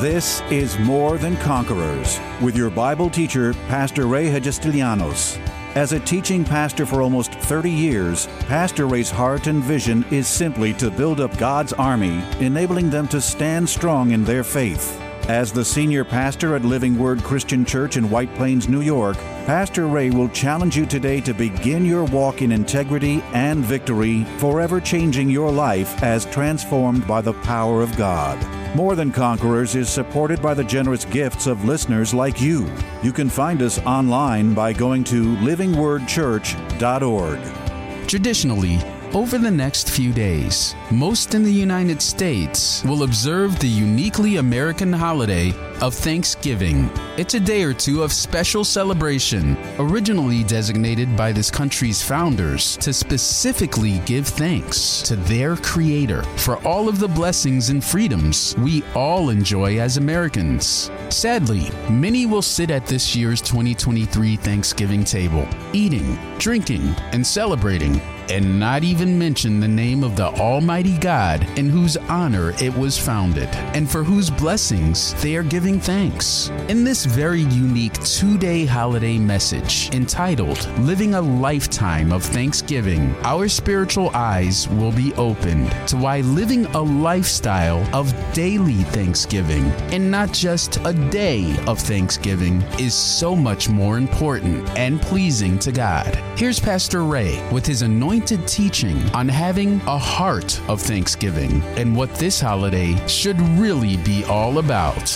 This 0.00 0.42
is 0.50 0.78
More 0.78 1.16
Than 1.16 1.38
Conquerors 1.38 2.20
with 2.42 2.54
your 2.54 2.68
Bible 2.68 3.08
teacher, 3.08 3.54
Pastor 3.66 4.06
Ray 4.06 4.26
Hagestilianos. 4.26 5.38
As 5.74 5.94
a 5.94 6.00
teaching 6.00 6.44
pastor 6.44 6.84
for 6.84 7.00
almost 7.00 7.32
30 7.32 7.70
years, 7.70 8.26
Pastor 8.40 8.86
Ray's 8.86 9.10
heart 9.10 9.46
and 9.46 9.64
vision 9.64 10.04
is 10.10 10.28
simply 10.28 10.74
to 10.74 10.90
build 10.90 11.18
up 11.18 11.38
God's 11.38 11.72
army, 11.72 12.22
enabling 12.40 12.90
them 12.90 13.08
to 13.08 13.22
stand 13.22 13.66
strong 13.66 14.10
in 14.10 14.22
their 14.22 14.44
faith. 14.44 15.00
As 15.30 15.50
the 15.50 15.64
senior 15.64 16.04
pastor 16.04 16.54
at 16.54 16.62
Living 16.62 16.98
Word 16.98 17.22
Christian 17.22 17.64
Church 17.64 17.96
in 17.96 18.10
White 18.10 18.32
Plains, 18.34 18.68
New 18.68 18.82
York, 18.82 19.16
Pastor 19.46 19.86
Ray 19.86 20.10
will 20.10 20.28
challenge 20.30 20.76
you 20.76 20.84
today 20.86 21.20
to 21.20 21.32
begin 21.32 21.84
your 21.84 22.02
walk 22.06 22.42
in 22.42 22.50
integrity 22.50 23.22
and 23.32 23.64
victory, 23.64 24.24
forever 24.38 24.80
changing 24.80 25.30
your 25.30 25.52
life 25.52 26.02
as 26.02 26.26
transformed 26.26 27.06
by 27.06 27.20
the 27.20 27.32
power 27.32 27.80
of 27.80 27.96
God. 27.96 28.36
More 28.74 28.96
Than 28.96 29.12
Conquerors 29.12 29.76
is 29.76 29.88
supported 29.88 30.42
by 30.42 30.52
the 30.52 30.64
generous 30.64 31.04
gifts 31.04 31.46
of 31.46 31.64
listeners 31.64 32.12
like 32.12 32.40
you. 32.40 32.68
You 33.04 33.12
can 33.12 33.28
find 33.28 33.62
us 33.62 33.78
online 33.86 34.52
by 34.52 34.72
going 34.72 35.04
to 35.04 35.36
livingwordchurch.org. 35.36 38.08
Traditionally, 38.08 38.80
over 39.14 39.38
the 39.38 39.50
next 39.50 39.90
few 39.90 40.12
days, 40.12 40.74
most 40.90 41.34
in 41.34 41.42
the 41.42 41.52
United 41.52 42.02
States 42.02 42.82
will 42.84 43.02
observe 43.02 43.58
the 43.58 43.68
uniquely 43.68 44.36
American 44.36 44.92
holiday 44.92 45.52
of 45.80 45.94
Thanksgiving. 45.94 46.90
It's 47.16 47.34
a 47.34 47.40
day 47.40 47.62
or 47.62 47.72
two 47.72 48.02
of 48.02 48.12
special 48.12 48.64
celebration, 48.64 49.56
originally 49.78 50.42
designated 50.44 51.16
by 51.16 51.32
this 51.32 51.50
country's 51.50 52.02
founders 52.02 52.76
to 52.78 52.92
specifically 52.92 54.00
give 54.06 54.26
thanks 54.26 55.02
to 55.02 55.16
their 55.16 55.56
Creator 55.56 56.22
for 56.36 56.56
all 56.66 56.88
of 56.88 56.98
the 56.98 57.08
blessings 57.08 57.70
and 57.70 57.82
freedoms 57.82 58.54
we 58.58 58.82
all 58.94 59.30
enjoy 59.30 59.78
as 59.78 59.96
Americans. 59.96 60.90
Sadly, 61.08 61.70
many 61.90 62.26
will 62.26 62.42
sit 62.42 62.70
at 62.70 62.86
this 62.86 63.14
year's 63.14 63.40
2023 63.40 64.36
Thanksgiving 64.36 65.04
table, 65.04 65.48
eating, 65.72 66.18
drinking, 66.38 66.94
and 67.12 67.26
celebrating 67.26 68.00
and 68.30 68.58
not 68.58 68.82
even 68.82 69.18
mention 69.18 69.60
the 69.60 69.68
name 69.68 70.02
of 70.02 70.16
the 70.16 70.26
Almighty 70.40 70.98
God 70.98 71.46
in 71.58 71.68
whose 71.68 71.96
honor 72.08 72.52
it 72.60 72.74
was 72.74 72.98
founded 72.98 73.48
and 73.74 73.88
for 73.88 74.02
whose 74.02 74.30
blessings 74.30 75.14
they 75.22 75.36
are 75.36 75.42
giving 75.42 75.78
thanks. 75.78 76.48
In 76.68 76.82
this 76.82 77.04
very 77.04 77.42
unique 77.42 77.94
two 78.02 78.36
day 78.36 78.64
holiday 78.64 79.18
message 79.18 79.94
entitled 79.94 80.66
Living 80.78 81.14
a 81.14 81.20
Lifetime 81.20 82.12
of 82.12 82.24
Thanksgiving, 82.24 83.14
our 83.22 83.48
spiritual 83.48 84.10
eyes 84.10 84.68
will 84.68 84.92
be 84.92 85.14
opened 85.14 85.70
to 85.88 85.96
why 85.96 86.20
living 86.20 86.66
a 86.66 86.82
lifestyle 86.82 87.88
of 87.94 88.12
daily 88.32 88.82
thanksgiving 88.94 89.64
and 89.92 90.10
not 90.10 90.32
just 90.32 90.78
a 90.84 90.92
day 91.10 91.54
of 91.66 91.78
thanksgiving 91.78 92.62
is 92.78 92.94
so 92.94 93.36
much 93.36 93.68
more 93.68 93.98
important 93.98 94.68
and 94.76 95.00
pleasing 95.00 95.58
to 95.60 95.70
God. 95.70 96.14
Here's 96.36 96.58
Pastor 96.58 97.04
Ray 97.04 97.46
with 97.52 97.64
his 97.64 97.82
anointing 97.82 98.15
anointed 98.16 98.48
teaching 98.48 98.96
on 99.10 99.28
having 99.28 99.78
a 99.82 99.98
heart 99.98 100.58
of 100.70 100.80
thanksgiving 100.80 101.60
and 101.76 101.94
what 101.94 102.08
this 102.14 102.40
holiday 102.40 102.96
should 103.06 103.38
really 103.58 103.98
be 103.98 104.24
all 104.24 104.56
about. 104.56 105.06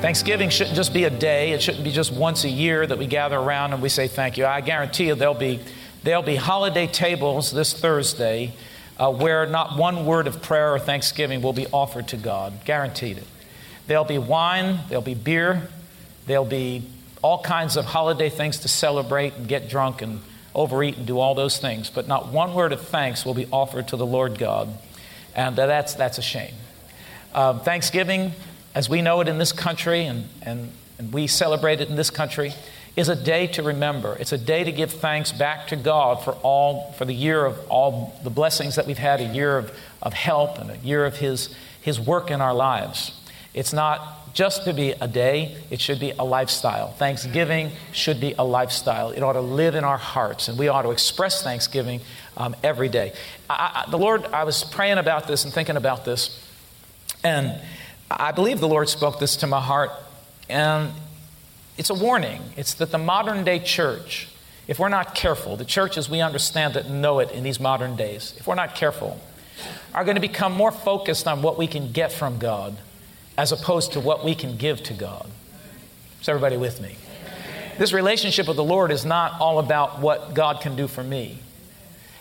Thanksgiving 0.00 0.50
shouldn't 0.50 0.74
just 0.74 0.92
be 0.92 1.04
a 1.04 1.10
day. 1.10 1.52
It 1.52 1.62
shouldn't 1.62 1.84
be 1.84 1.92
just 1.92 2.12
once 2.12 2.42
a 2.42 2.48
year 2.48 2.84
that 2.84 2.98
we 2.98 3.06
gather 3.06 3.36
around 3.36 3.74
and 3.74 3.80
we 3.80 3.88
say 3.88 4.08
thank 4.08 4.36
you. 4.36 4.44
I 4.44 4.60
guarantee 4.60 5.06
you 5.06 5.14
there'll 5.14 5.34
be, 5.34 5.60
there'll 6.02 6.24
be 6.24 6.34
holiday 6.34 6.88
tables 6.88 7.52
this 7.52 7.72
Thursday 7.72 8.54
uh, 8.98 9.12
where 9.12 9.46
not 9.46 9.76
one 9.76 10.04
word 10.04 10.26
of 10.26 10.42
prayer 10.42 10.72
or 10.74 10.80
thanksgiving 10.80 11.42
will 11.42 11.52
be 11.52 11.68
offered 11.68 12.08
to 12.08 12.16
God. 12.16 12.64
Guaranteed 12.64 13.18
it. 13.18 13.26
There'll 13.86 14.04
be 14.04 14.18
wine, 14.18 14.80
there'll 14.88 15.00
be 15.00 15.14
beer, 15.14 15.68
there'll 16.26 16.44
be 16.44 16.82
all 17.22 17.40
kinds 17.40 17.76
of 17.76 17.84
holiday 17.84 18.30
things 18.30 18.58
to 18.60 18.68
celebrate 18.68 19.34
and 19.34 19.46
get 19.46 19.68
drunk 19.68 20.02
and 20.02 20.18
overeat 20.54 20.96
and 20.96 21.06
do 21.06 21.18
all 21.18 21.34
those 21.34 21.58
things, 21.58 21.90
but 21.90 22.06
not 22.06 22.28
one 22.28 22.54
word 22.54 22.72
of 22.72 22.80
thanks 22.80 23.24
will 23.24 23.34
be 23.34 23.46
offered 23.50 23.88
to 23.88 23.96
the 23.96 24.06
Lord 24.06 24.38
God. 24.38 24.68
And 25.34 25.56
that's, 25.56 25.94
that's 25.94 26.18
a 26.18 26.22
shame. 26.22 26.54
Uh, 27.34 27.58
Thanksgiving, 27.58 28.32
as 28.74 28.88
we 28.88 29.00
know 29.00 29.20
it 29.20 29.28
in 29.28 29.38
this 29.38 29.52
country 29.52 30.04
and, 30.04 30.28
and, 30.42 30.70
and 30.98 31.12
we 31.12 31.26
celebrate 31.26 31.80
it 31.80 31.88
in 31.88 31.96
this 31.96 32.10
country, 32.10 32.52
is 32.94 33.08
a 33.08 33.16
day 33.16 33.46
to 33.46 33.62
remember. 33.62 34.16
It's 34.20 34.32
a 34.32 34.38
day 34.38 34.64
to 34.64 34.72
give 34.72 34.90
thanks 34.92 35.32
back 35.32 35.68
to 35.68 35.76
God 35.76 36.22
for 36.22 36.32
all, 36.42 36.92
for 36.92 37.06
the 37.06 37.14
year 37.14 37.46
of 37.46 37.58
all 37.70 38.18
the 38.22 38.30
blessings 38.30 38.76
that 38.76 38.86
we've 38.86 38.98
had, 38.98 39.20
a 39.20 39.24
year 39.24 39.56
of, 39.56 39.74
of 40.02 40.12
help 40.12 40.58
and 40.58 40.70
a 40.70 40.76
year 40.78 41.06
of 41.06 41.16
His, 41.16 41.54
His 41.80 41.98
work 41.98 42.30
in 42.30 42.42
our 42.42 42.52
lives. 42.52 43.18
It's 43.54 43.72
not 43.72 44.21
just 44.34 44.64
to 44.64 44.72
be 44.72 44.92
a 44.92 45.06
day, 45.06 45.56
it 45.70 45.80
should 45.80 46.00
be 46.00 46.12
a 46.12 46.24
lifestyle. 46.24 46.92
Thanksgiving 46.92 47.70
should 47.92 48.20
be 48.20 48.34
a 48.38 48.44
lifestyle. 48.44 49.10
It 49.10 49.22
ought 49.22 49.34
to 49.34 49.40
live 49.40 49.74
in 49.74 49.84
our 49.84 49.98
hearts, 49.98 50.48
and 50.48 50.58
we 50.58 50.68
ought 50.68 50.82
to 50.82 50.90
express 50.90 51.42
Thanksgiving 51.42 52.00
um, 52.36 52.56
every 52.62 52.88
day. 52.88 53.12
I, 53.50 53.84
I, 53.86 53.90
the 53.90 53.98
Lord, 53.98 54.24
I 54.26 54.44
was 54.44 54.64
praying 54.64 54.98
about 54.98 55.26
this 55.26 55.44
and 55.44 55.52
thinking 55.52 55.76
about 55.76 56.04
this, 56.04 56.42
and 57.22 57.60
I 58.10 58.32
believe 58.32 58.60
the 58.60 58.68
Lord 58.68 58.88
spoke 58.88 59.18
this 59.18 59.36
to 59.36 59.46
my 59.46 59.60
heart, 59.60 59.90
and 60.48 60.92
it's 61.76 61.90
a 61.90 61.94
warning. 61.94 62.40
It's 62.56 62.74
that 62.74 62.90
the 62.90 62.98
modern 62.98 63.44
day 63.44 63.58
church, 63.58 64.28
if 64.66 64.78
we're 64.78 64.88
not 64.88 65.14
careful, 65.14 65.56
the 65.56 65.64
church 65.66 65.98
as 65.98 66.08
we 66.08 66.22
understand 66.22 66.76
and 66.76 67.02
know 67.02 67.18
it 67.18 67.30
in 67.32 67.42
these 67.42 67.60
modern 67.60 67.96
days, 67.96 68.34
if 68.38 68.46
we're 68.46 68.54
not 68.54 68.74
careful, 68.74 69.20
are 69.94 70.04
going 70.04 70.14
to 70.14 70.22
become 70.22 70.52
more 70.52 70.72
focused 70.72 71.28
on 71.28 71.42
what 71.42 71.58
we 71.58 71.66
can 71.66 71.92
get 71.92 72.12
from 72.12 72.38
God 72.38 72.78
as 73.42 73.50
opposed 73.50 73.90
to 73.94 73.98
what 73.98 74.24
we 74.24 74.36
can 74.36 74.56
give 74.56 74.80
to 74.84 74.94
God. 74.94 75.28
Is 76.20 76.28
everybody 76.28 76.56
with 76.56 76.80
me? 76.80 76.94
This 77.76 77.92
relationship 77.92 78.46
with 78.46 78.56
the 78.56 78.62
Lord 78.62 78.92
is 78.92 79.04
not 79.04 79.40
all 79.40 79.58
about 79.58 79.98
what 79.98 80.32
God 80.32 80.60
can 80.60 80.76
do 80.76 80.86
for 80.86 81.02
me. 81.02 81.40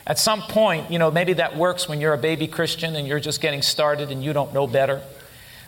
At 0.07 0.17
some 0.17 0.41
point, 0.41 0.89
you 0.89 0.97
know, 0.97 1.11
maybe 1.11 1.33
that 1.33 1.55
works 1.55 1.87
when 1.87 2.01
you're 2.01 2.15
a 2.15 2.17
baby 2.17 2.47
Christian 2.47 2.95
and 2.95 3.07
you're 3.07 3.19
just 3.19 3.39
getting 3.39 3.61
started 3.61 4.09
and 4.09 4.23
you 4.23 4.33
don't 4.33 4.51
know 4.51 4.65
better. 4.65 5.03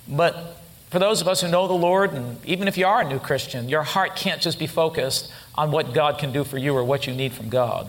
But 0.08 0.58
for 0.90 0.98
those 0.98 1.22
of 1.22 1.28
us 1.28 1.42
who 1.42 1.48
know 1.48 1.68
the 1.68 1.74
Lord, 1.74 2.14
and 2.14 2.44
even 2.44 2.68
if 2.68 2.76
you 2.76 2.88
are 2.88 3.02
a 3.02 3.08
new 3.08 3.20
Christian, 3.20 3.70
your 3.70 3.84
heart 3.84 4.16
can't 4.16 4.42
just 4.42 4.58
be 4.58 4.66
focused 4.66 5.32
on 5.54 5.70
what 5.70 5.94
God 5.94 6.18
can 6.18 6.34
do 6.34 6.44
for 6.44 6.58
you 6.58 6.76
or 6.76 6.84
what 6.84 7.06
you 7.06 7.14
need 7.14 7.32
from 7.32 7.50
God. 7.50 7.88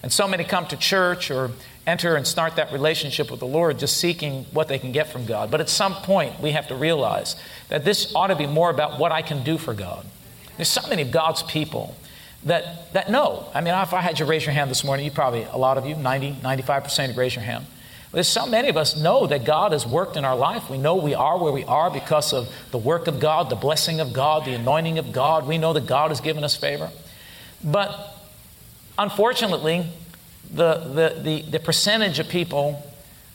And 0.00 0.12
so 0.12 0.28
many 0.28 0.44
come 0.44 0.68
to 0.68 0.76
church 0.76 1.28
or 1.28 1.50
enter 1.86 2.16
and 2.16 2.26
start 2.26 2.56
that 2.56 2.72
relationship 2.72 3.30
with 3.30 3.40
the 3.40 3.46
Lord 3.46 3.78
just 3.78 3.98
seeking 3.98 4.44
what 4.52 4.68
they 4.68 4.78
can 4.78 4.92
get 4.92 5.08
from 5.08 5.26
God. 5.26 5.50
But 5.50 5.60
at 5.60 5.68
some 5.68 5.94
point, 5.94 6.40
we 6.40 6.52
have 6.52 6.68
to 6.68 6.74
realize 6.74 7.36
that 7.68 7.84
this 7.84 8.14
ought 8.14 8.28
to 8.28 8.36
be 8.36 8.46
more 8.46 8.70
about 8.70 8.98
what 8.98 9.12
I 9.12 9.22
can 9.22 9.44
do 9.44 9.58
for 9.58 9.74
God. 9.74 10.06
There's 10.56 10.68
so 10.68 10.86
many 10.88 11.02
of 11.02 11.10
God's 11.10 11.42
people 11.42 11.96
that, 12.44 12.92
that 12.92 13.10
know. 13.10 13.48
I 13.54 13.60
mean, 13.60 13.74
if 13.74 13.92
I 13.92 14.00
had 14.00 14.18
you 14.18 14.24
raise 14.24 14.44
your 14.46 14.54
hand 14.54 14.70
this 14.70 14.84
morning, 14.84 15.04
you 15.04 15.10
probably, 15.10 15.44
a 15.44 15.56
lot 15.56 15.76
of 15.76 15.86
you, 15.86 15.94
90, 15.94 16.34
95% 16.34 17.08
would 17.08 17.16
raise 17.16 17.34
your 17.34 17.44
hand. 17.44 17.66
There's 18.12 18.28
so 18.28 18.46
many 18.46 18.68
of 18.68 18.76
us 18.76 18.96
know 18.96 19.26
that 19.26 19.44
God 19.44 19.72
has 19.72 19.84
worked 19.84 20.16
in 20.16 20.24
our 20.24 20.36
life. 20.36 20.70
We 20.70 20.78
know 20.78 20.94
we 20.94 21.14
are 21.14 21.36
where 21.36 21.52
we 21.52 21.64
are 21.64 21.90
because 21.90 22.32
of 22.32 22.48
the 22.70 22.78
work 22.78 23.08
of 23.08 23.18
God, 23.18 23.50
the 23.50 23.56
blessing 23.56 23.98
of 23.98 24.12
God, 24.12 24.44
the 24.44 24.54
anointing 24.54 24.98
of 24.98 25.10
God. 25.10 25.48
We 25.48 25.58
know 25.58 25.72
that 25.72 25.86
God 25.86 26.12
has 26.12 26.20
given 26.20 26.44
us 26.44 26.54
favor. 26.54 26.90
But 27.64 28.14
unfortunately, 28.96 29.88
the, 30.54 30.78
the, 30.78 31.20
the, 31.22 31.42
the 31.42 31.60
percentage 31.60 32.18
of 32.18 32.28
people 32.28 32.82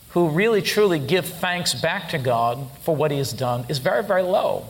who 0.10 0.30
really 0.30 0.62
truly 0.62 1.00
give 1.00 1.26
thanks 1.26 1.74
back 1.74 2.10
to 2.10 2.18
God 2.18 2.68
for 2.82 2.96
what 2.96 3.12
He 3.12 3.18
has 3.18 3.32
done 3.32 3.66
is 3.70 3.78
very, 3.78 4.04
very 4.04 4.24
low. 4.24 4.66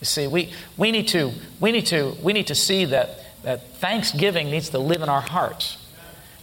You 0.00 0.06
see, 0.06 0.26
we, 0.26 0.52
we, 0.76 0.92
need, 0.92 1.08
to, 1.08 1.32
we, 1.60 1.72
need, 1.72 1.86
to, 1.86 2.16
we 2.22 2.32
need 2.32 2.46
to 2.46 2.54
see 2.54 2.84
that, 2.86 3.10
that 3.42 3.66
thanksgiving 3.74 4.50
needs 4.50 4.70
to 4.70 4.78
live 4.78 5.02
in 5.02 5.08
our 5.08 5.20
hearts. 5.20 5.84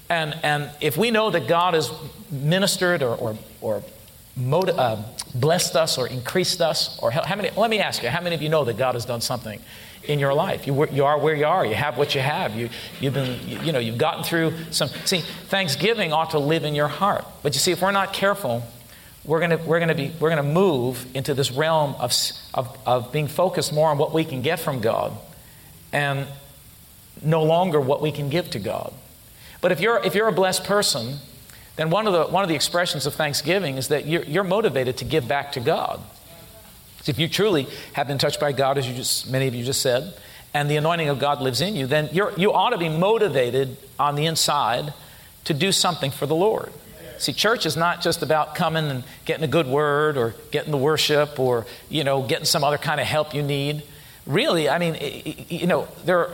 And, 0.10 0.38
and 0.44 0.70
if 0.82 0.98
we 0.98 1.10
know 1.10 1.32
that 1.32 1.48
God 1.48 1.74
has 1.74 1.92
ministered 2.30 3.02
or, 3.02 3.16
or, 3.16 3.38
or 3.62 3.84
uh, 4.44 5.02
blessed 5.34 5.76
us 5.76 5.98
or 5.98 6.08
increased 6.08 6.62
us, 6.62 7.00
or 7.02 7.12
how 7.12 7.36
many, 7.36 7.50
let 7.58 7.70
me 7.70 7.80
ask 7.80 8.04
you, 8.04 8.10
how 8.10 8.22
many 8.22 8.36
of 8.36 8.42
you 8.42 8.50
know 8.50 8.66
that 8.66 8.78
God 8.78 8.94
has 8.94 9.06
done 9.06 9.22
something 9.22 9.60
in 10.08 10.20
your 10.20 10.34
life. 10.34 10.68
You, 10.68 10.88
you 10.88 11.06
are 11.06 11.20
where 11.20 11.36
you 11.36 11.46
are. 11.46 11.66
You 11.66 11.76
have 11.76 11.98
what 11.98 12.16
you 12.16 12.22
have. 12.22 12.56
You, 12.56 12.70
you've 13.00 13.14
been, 13.14 13.40
you, 13.48 13.72
know, 13.72 13.80
you've 13.80 13.98
gotten 13.98 14.24
through 14.24 14.54
some. 14.72 14.90
See, 15.06 15.20
Thanksgiving 15.20 16.14
ought 16.14 16.32
to 16.32 16.40
live 16.40 16.64
in 16.64 16.76
your 16.76 16.88
heart. 16.88 17.26
But 17.44 17.54
you 17.54 17.60
see, 17.60 17.72
if 17.72 17.82
we're 17.82 17.92
not 17.92 18.14
careful, 18.14 18.64
we're 19.24 19.40
going 19.40 19.66
we're 19.66 19.80
gonna 19.80 19.96
be, 19.96 20.12
we're 20.20 20.30
gonna 20.30 20.44
move 20.44 21.06
into 21.16 21.34
this 21.34 21.52
realm 21.52 21.96
of, 22.00 22.14
of, 22.54 22.78
of 22.86 23.12
being 23.12 23.28
focused 23.28 23.74
more 23.74 23.90
on 23.90 23.98
what 23.98 24.14
we 24.14 24.24
can 24.24 24.42
get 24.42 24.60
from 24.60 24.82
God 24.82 25.14
and 25.92 26.28
no 27.22 27.44
longer 27.44 27.80
what 27.80 28.02
we 28.02 28.12
can 28.12 28.30
give 28.30 28.50
to 28.52 28.60
God. 28.60 28.94
But 29.62 29.72
if 29.72 29.80
you're, 29.80 30.04
if 30.04 30.14
you're 30.14 30.28
a 30.28 30.34
blessed 30.34 30.66
person, 30.66 31.18
then 31.76 31.90
one 31.90 32.08
of 32.08 32.14
the, 32.14 32.26
one 32.26 32.44
of 32.44 32.50
the 32.50 32.56
expressions 32.56 33.06
of 33.06 33.16
thanksgiving 33.16 33.78
is 33.78 33.88
that 33.88 34.06
you're, 34.06 34.24
you're 34.24 34.44
motivated 34.44 34.98
to 34.98 35.06
give 35.06 35.28
back 35.28 35.54
to 35.54 35.60
God. 35.60 36.02
So 37.06 37.12
if 37.12 37.20
you 37.20 37.28
truly 37.28 37.68
have 37.94 38.08
been 38.08 38.18
touched 38.18 38.40
by 38.40 38.52
God, 38.52 38.80
as 38.80 38.90
you 38.90 38.96
just, 38.96 39.30
many 39.30 39.48
of 39.48 39.54
you 39.54 39.64
just 39.64 39.80
said, 39.80 40.12
and 40.56 40.72
the 40.72 40.78
anointing 40.78 41.08
of 41.08 41.20
God 41.20 41.40
lives 41.40 41.62
in 41.62 41.76
you, 41.76 41.86
then 41.86 42.10
you 42.12 42.52
ought 42.52 42.72
to 42.72 42.80
be 42.80 42.90
motivated 42.90 43.78
on 44.00 44.16
the 44.16 44.26
inside 44.26 44.92
to 45.44 45.54
do 45.54 45.72
something 45.72 46.10
for 46.10 46.26
the 46.26 46.34
Lord. 46.34 46.74
See, 47.20 47.32
church 47.32 47.68
is 47.68 47.78
not 47.78 48.02
just 48.02 48.24
about 48.24 48.56
coming 48.56 48.86
and 48.86 49.04
getting 49.24 49.44
a 49.44 49.48
good 49.48 49.68
word 49.68 50.18
or 50.18 50.34
getting 50.50 50.72
the 50.72 50.80
worship 50.80 51.40
or, 51.40 51.68
you 51.90 52.04
know, 52.04 52.24
getting 52.24 52.46
some 52.46 52.64
other 52.64 52.80
kind 52.80 53.00
of 53.00 53.06
help 53.06 53.36
you 53.36 53.44
need. 53.44 53.84
Really, 54.26 54.68
I 54.68 54.80
mean, 54.80 54.98
you 55.48 55.68
know, 55.68 55.88
there, 56.06 56.32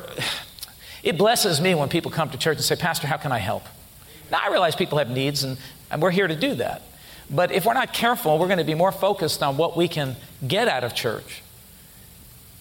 it 1.03 1.17
blesses 1.17 1.59
me 1.59 1.75
when 1.75 1.89
people 1.89 2.11
come 2.11 2.29
to 2.29 2.37
church 2.37 2.55
and 2.55 2.63
say, 2.63 2.77
Pastor, 2.77 3.07
how 3.07 3.17
can 3.17 3.33
I 3.33 3.39
help? 3.39 3.63
Now, 4.31 4.39
I 4.41 4.51
realize 4.51 4.73
people 4.73 4.99
have 4.99 5.09
needs, 5.09 5.43
and, 5.43 5.57
and 5.91 6.01
we're 6.01 6.11
here 6.11 6.27
to 6.27 6.35
do 6.35 6.55
that. 6.55 6.81
But 7.31 7.51
if 7.51 7.65
we're 7.65 7.73
not 7.73 7.93
careful, 7.93 8.37
we're 8.37 8.47
going 8.47 8.59
to 8.59 8.65
be 8.65 8.75
more 8.75 8.91
focused 8.91 9.41
on 9.41 9.55
what 9.57 9.77
we 9.77 9.87
can 9.87 10.17
get 10.45 10.67
out 10.67 10.83
of 10.83 10.93
church 10.93 11.41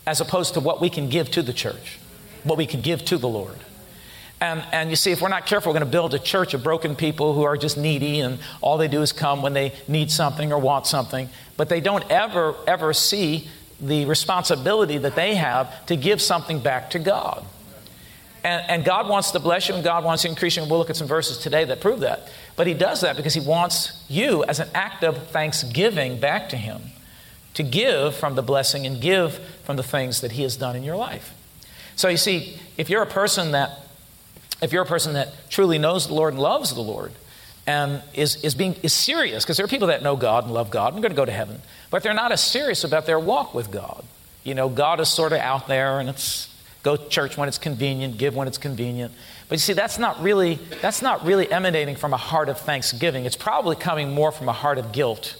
as 0.06 0.20
opposed 0.20 0.54
to 0.54 0.60
what 0.60 0.80
we 0.80 0.88
can 0.88 1.08
give 1.08 1.30
to 1.32 1.42
the 1.42 1.52
church, 1.52 1.98
what 2.44 2.56
we 2.56 2.66
can 2.66 2.80
give 2.80 3.04
to 3.06 3.18
the 3.18 3.28
Lord. 3.28 3.56
And, 4.40 4.64
and 4.72 4.88
you 4.88 4.96
see, 4.96 5.10
if 5.10 5.20
we're 5.20 5.28
not 5.28 5.44
careful, 5.44 5.70
we're 5.70 5.78
going 5.78 5.86
to 5.86 5.92
build 5.92 6.14
a 6.14 6.18
church 6.18 6.54
of 6.54 6.62
broken 6.62 6.96
people 6.96 7.34
who 7.34 7.42
are 7.42 7.56
just 7.56 7.76
needy 7.76 8.20
and 8.20 8.38
all 8.62 8.78
they 8.78 8.88
do 8.88 9.02
is 9.02 9.12
come 9.12 9.42
when 9.42 9.52
they 9.52 9.74
need 9.86 10.10
something 10.10 10.52
or 10.52 10.58
want 10.58 10.86
something. 10.86 11.28
But 11.56 11.68
they 11.68 11.80
don't 11.80 12.08
ever, 12.10 12.54
ever 12.66 12.94
see 12.94 13.48
the 13.80 14.06
responsibility 14.06 14.98
that 14.98 15.14
they 15.14 15.34
have 15.34 15.84
to 15.86 15.96
give 15.96 16.22
something 16.22 16.60
back 16.60 16.90
to 16.90 16.98
God. 16.98 17.44
And, 18.42 18.70
and, 18.70 18.84
God 18.84 19.06
wants 19.06 19.32
to 19.32 19.38
bless 19.38 19.68
you 19.68 19.74
and 19.74 19.84
God 19.84 20.02
wants 20.02 20.22
to 20.22 20.28
increase 20.28 20.56
you. 20.56 20.62
And 20.62 20.70
we'll 20.70 20.78
look 20.78 20.88
at 20.88 20.96
some 20.96 21.06
verses 21.06 21.36
today 21.36 21.64
that 21.66 21.82
prove 21.82 22.00
that. 22.00 22.30
But 22.60 22.66
He 22.66 22.74
does 22.74 23.00
that 23.00 23.16
because 23.16 23.32
He 23.32 23.40
wants 23.40 24.04
you, 24.06 24.44
as 24.44 24.60
an 24.60 24.68
act 24.74 25.02
of 25.02 25.28
thanksgiving 25.28 26.20
back 26.20 26.50
to 26.50 26.58
Him, 26.58 26.82
to 27.54 27.62
give 27.62 28.14
from 28.14 28.34
the 28.34 28.42
blessing 28.42 28.84
and 28.84 29.00
give 29.00 29.38
from 29.64 29.76
the 29.76 29.82
things 29.82 30.20
that 30.20 30.32
He 30.32 30.42
has 30.42 30.58
done 30.58 30.76
in 30.76 30.82
your 30.82 30.96
life. 30.96 31.32
So 31.96 32.08
you 32.08 32.18
see, 32.18 32.58
if 32.76 32.90
you're 32.90 33.00
a 33.00 33.06
person 33.06 33.52
that 33.52 33.78
if 34.60 34.74
you're 34.74 34.82
a 34.82 34.86
person 34.86 35.14
that 35.14 35.48
truly 35.48 35.78
knows 35.78 36.08
the 36.08 36.12
Lord 36.12 36.34
and 36.34 36.42
loves 36.42 36.74
the 36.74 36.82
Lord 36.82 37.12
and 37.66 38.02
is, 38.12 38.44
is, 38.44 38.54
being, 38.54 38.76
is 38.82 38.92
serious, 38.92 39.42
because 39.42 39.56
there 39.56 39.64
are 39.64 39.66
people 39.66 39.88
that 39.88 40.02
know 40.02 40.16
God 40.16 40.44
and 40.44 40.52
love 40.52 40.68
God 40.70 40.88
and 40.92 40.98
are 40.98 41.00
going 41.00 41.12
to 41.12 41.16
go 41.16 41.24
to 41.24 41.32
heaven, 41.32 41.62
but 41.90 42.02
they're 42.02 42.12
not 42.12 42.30
as 42.30 42.42
serious 42.42 42.84
about 42.84 43.06
their 43.06 43.18
walk 43.18 43.54
with 43.54 43.70
God. 43.70 44.04
You 44.44 44.54
know, 44.54 44.68
God 44.68 45.00
is 45.00 45.08
sort 45.08 45.32
of 45.32 45.38
out 45.38 45.66
there 45.66 45.98
and 45.98 46.10
it's 46.10 46.54
go 46.82 46.96
to 46.96 47.08
church 47.08 47.38
when 47.38 47.48
it's 47.48 47.56
convenient, 47.56 48.18
give 48.18 48.36
when 48.36 48.48
it's 48.48 48.58
convenient. 48.58 49.14
But 49.50 49.56
you 49.56 49.58
see, 49.58 49.72
that's 49.72 49.98
not 49.98 50.22
really, 50.22 50.60
that's 50.80 51.02
not 51.02 51.26
really 51.26 51.50
emanating 51.50 51.96
from 51.96 52.14
a 52.14 52.16
heart 52.16 52.48
of 52.48 52.60
thanksgiving. 52.60 53.24
It's 53.24 53.36
probably 53.36 53.74
coming 53.74 54.12
more 54.12 54.30
from 54.30 54.48
a 54.48 54.52
heart 54.52 54.78
of 54.78 54.92
guilt 54.92 55.36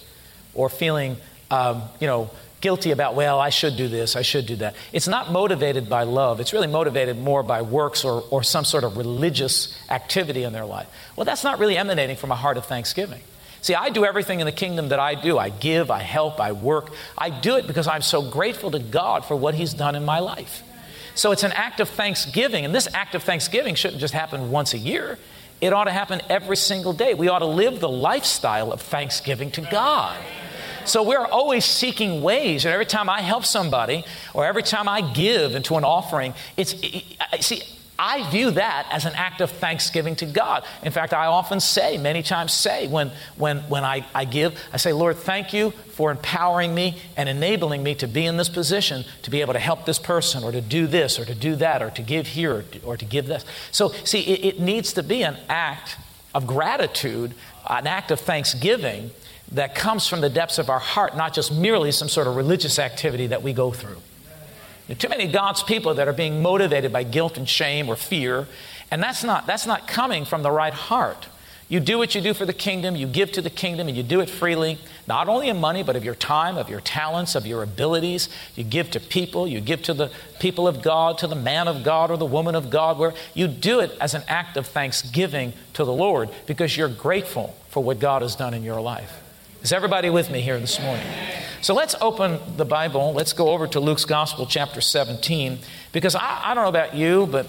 or 0.53 0.67
feeling, 0.67 1.15
um, 1.49 1.83
you 2.01 2.07
know, 2.07 2.29
guilty 2.59 2.91
about, 2.91 3.15
well, 3.15 3.39
I 3.39 3.51
should 3.51 3.77
do 3.77 3.87
this, 3.87 4.17
I 4.17 4.21
should 4.21 4.47
do 4.47 4.57
that. 4.57 4.75
It's 4.91 5.07
not 5.07 5.31
motivated 5.31 5.87
by 5.87 6.03
love. 6.03 6.41
It's 6.41 6.51
really 6.51 6.67
motivated 6.67 7.17
more 7.17 7.41
by 7.41 7.61
works 7.61 8.03
or, 8.03 8.21
or 8.29 8.43
some 8.43 8.65
sort 8.65 8.83
of 8.83 8.97
religious 8.97 9.79
activity 9.89 10.43
in 10.43 10.51
their 10.51 10.65
life. 10.65 10.89
Well, 11.15 11.23
that's 11.23 11.45
not 11.45 11.57
really 11.57 11.77
emanating 11.77 12.17
from 12.17 12.33
a 12.33 12.35
heart 12.35 12.57
of 12.57 12.65
thanksgiving. 12.65 13.21
See, 13.61 13.75
I 13.75 13.91
do 13.91 14.03
everything 14.03 14.41
in 14.41 14.45
the 14.45 14.51
kingdom 14.51 14.89
that 14.89 14.99
I 14.99 15.15
do. 15.15 15.37
I 15.37 15.47
give, 15.47 15.89
I 15.89 16.01
help, 16.01 16.41
I 16.41 16.51
work. 16.51 16.91
I 17.17 17.29
do 17.29 17.55
it 17.55 17.65
because 17.65 17.87
I'm 17.87 18.01
so 18.01 18.29
grateful 18.29 18.71
to 18.71 18.79
God 18.79 19.23
for 19.23 19.37
what 19.37 19.53
He's 19.55 19.73
done 19.73 19.95
in 19.95 20.03
my 20.03 20.19
life. 20.19 20.63
So 21.15 21.31
it's 21.31 21.43
an 21.43 21.51
act 21.51 21.79
of 21.79 21.89
thanksgiving. 21.89 22.65
And 22.65 22.73
this 22.73 22.87
act 22.93 23.15
of 23.15 23.23
thanksgiving 23.23 23.75
shouldn't 23.75 23.99
just 23.99 24.13
happen 24.13 24.51
once 24.51 24.73
a 24.73 24.77
year, 24.77 25.19
it 25.59 25.73
ought 25.73 25.83
to 25.83 25.91
happen 25.91 26.21
every 26.29 26.57
single 26.57 26.93
day. 26.93 27.13
We 27.13 27.27
ought 27.27 27.39
to 27.39 27.45
live 27.45 27.79
the 27.79 27.89
lifestyle 27.89 28.71
of 28.71 28.81
thanksgiving 28.81 29.51
to 29.51 29.61
God. 29.61 30.17
So 30.85 31.03
we're 31.03 31.25
always 31.25 31.63
seeking 31.63 32.23
ways, 32.23 32.65
and 32.65 32.73
every 32.73 32.87
time 32.87 33.07
I 33.07 33.21
help 33.21 33.45
somebody 33.45 34.03
or 34.33 34.45
every 34.45 34.63
time 34.63 34.89
I 34.89 35.01
give 35.01 35.53
into 35.53 35.75
an 35.75 35.83
offering, 35.83 36.33
it's 36.57 36.75
see. 37.39 37.61
I 37.99 38.29
view 38.31 38.51
that 38.51 38.87
as 38.89 39.05
an 39.05 39.13
act 39.15 39.41
of 39.41 39.51
thanksgiving 39.51 40.15
to 40.17 40.25
God. 40.25 40.63
In 40.81 40.91
fact, 40.91 41.13
I 41.13 41.27
often 41.27 41.59
say, 41.59 41.97
many 41.99 42.23
times 42.23 42.51
say, 42.51 42.87
when, 42.87 43.11
when, 43.37 43.59
when 43.69 43.83
I, 43.83 44.05
I 44.15 44.25
give, 44.25 44.59
I 44.73 44.77
say, 44.77 44.91
Lord, 44.91 45.17
thank 45.17 45.53
you 45.53 45.69
for 45.71 46.09
empowering 46.09 46.73
me 46.73 46.97
and 47.15 47.29
enabling 47.29 47.83
me 47.83 47.93
to 47.95 48.07
be 48.07 48.25
in 48.25 48.37
this 48.37 48.49
position 48.49 49.05
to 49.21 49.29
be 49.29 49.41
able 49.41 49.53
to 49.53 49.59
help 49.59 49.85
this 49.85 49.99
person 49.99 50.43
or 50.43 50.51
to 50.51 50.61
do 50.61 50.87
this 50.87 51.19
or 51.19 51.25
to 51.25 51.35
do 51.35 51.55
that 51.57 51.83
or 51.83 51.91
to 51.91 52.01
give 52.01 52.27
here 52.27 52.55
or 52.55 52.61
to, 52.63 52.81
or 52.83 52.97
to 52.97 53.05
give 53.05 53.27
this. 53.27 53.45
So, 53.71 53.89
see, 54.03 54.21
it, 54.21 54.55
it 54.55 54.59
needs 54.59 54.93
to 54.93 55.03
be 55.03 55.23
an 55.23 55.37
act 55.47 55.97
of 56.33 56.47
gratitude, 56.47 57.35
an 57.69 57.85
act 57.85 58.09
of 58.09 58.19
thanksgiving 58.19 59.11
that 59.51 59.75
comes 59.75 60.07
from 60.07 60.21
the 60.21 60.29
depths 60.29 60.57
of 60.57 60.69
our 60.69 60.79
heart, 60.79 61.15
not 61.15 61.33
just 61.33 61.53
merely 61.53 61.91
some 61.91 62.09
sort 62.09 62.25
of 62.25 62.35
religious 62.35 62.79
activity 62.79 63.27
that 63.27 63.43
we 63.43 63.53
go 63.53 63.71
through. 63.71 63.97
There 64.91 64.97
are 64.97 64.99
too 64.99 65.07
many 65.07 65.31
God's 65.31 65.63
people 65.63 65.93
that 65.93 66.09
are 66.09 66.13
being 66.13 66.41
motivated 66.41 66.91
by 66.91 67.03
guilt 67.03 67.37
and 67.37 67.47
shame 67.47 67.87
or 67.87 67.95
fear, 67.95 68.45
and 68.91 69.01
that's 69.01 69.23
not, 69.23 69.47
that's 69.47 69.65
not 69.65 69.87
coming 69.87 70.25
from 70.25 70.43
the 70.43 70.51
right 70.51 70.73
heart. 70.73 71.27
You 71.69 71.79
do 71.79 71.97
what 71.97 72.13
you 72.13 72.19
do 72.19 72.33
for 72.33 72.45
the 72.45 72.51
kingdom, 72.51 72.97
you 72.97 73.07
give 73.07 73.31
to 73.31 73.41
the 73.41 73.49
kingdom, 73.49 73.87
and 73.87 73.95
you 73.95 74.03
do 74.03 74.19
it 74.19 74.29
freely, 74.29 74.79
not 75.07 75.29
only 75.29 75.47
in 75.47 75.61
money, 75.61 75.81
but 75.81 75.95
of 75.95 76.03
your 76.03 76.15
time, 76.15 76.57
of 76.57 76.69
your 76.69 76.81
talents, 76.81 77.35
of 77.35 77.47
your 77.47 77.63
abilities. 77.63 78.27
You 78.57 78.65
give 78.65 78.91
to 78.91 78.99
people, 78.99 79.47
you 79.47 79.61
give 79.61 79.81
to 79.83 79.93
the 79.93 80.11
people 80.41 80.67
of 80.67 80.81
God, 80.81 81.17
to 81.19 81.27
the 81.27 81.35
man 81.35 81.69
of 81.69 81.85
God 81.85 82.11
or 82.11 82.17
the 82.17 82.25
woman 82.25 82.53
of 82.53 82.69
God, 82.69 82.99
where 82.99 83.13
you 83.33 83.47
do 83.47 83.79
it 83.79 83.93
as 84.01 84.13
an 84.13 84.23
act 84.27 84.57
of 84.57 84.67
thanksgiving 84.67 85.53
to 85.71 85.85
the 85.85 85.93
Lord 85.93 86.29
because 86.47 86.75
you're 86.75 86.89
grateful 86.89 87.55
for 87.69 87.81
what 87.81 87.99
God 87.99 88.23
has 88.23 88.35
done 88.35 88.53
in 88.53 88.61
your 88.61 88.81
life. 88.81 89.20
Is 89.63 89.71
everybody 89.71 90.09
with 90.09 90.31
me 90.31 90.41
here 90.41 90.59
this 90.59 90.81
morning? 90.81 91.05
So 91.61 91.75
let's 91.75 91.93
open 92.01 92.39
the 92.57 92.65
Bible. 92.65 93.13
Let's 93.13 93.33
go 93.33 93.49
over 93.49 93.67
to 93.67 93.79
Luke's 93.79 94.05
Gospel, 94.05 94.47
chapter 94.47 94.81
17, 94.81 95.59
because 95.91 96.15
I, 96.15 96.41
I 96.45 96.55
don't 96.55 96.63
know 96.63 96.69
about 96.69 96.95
you, 96.95 97.27
but 97.27 97.45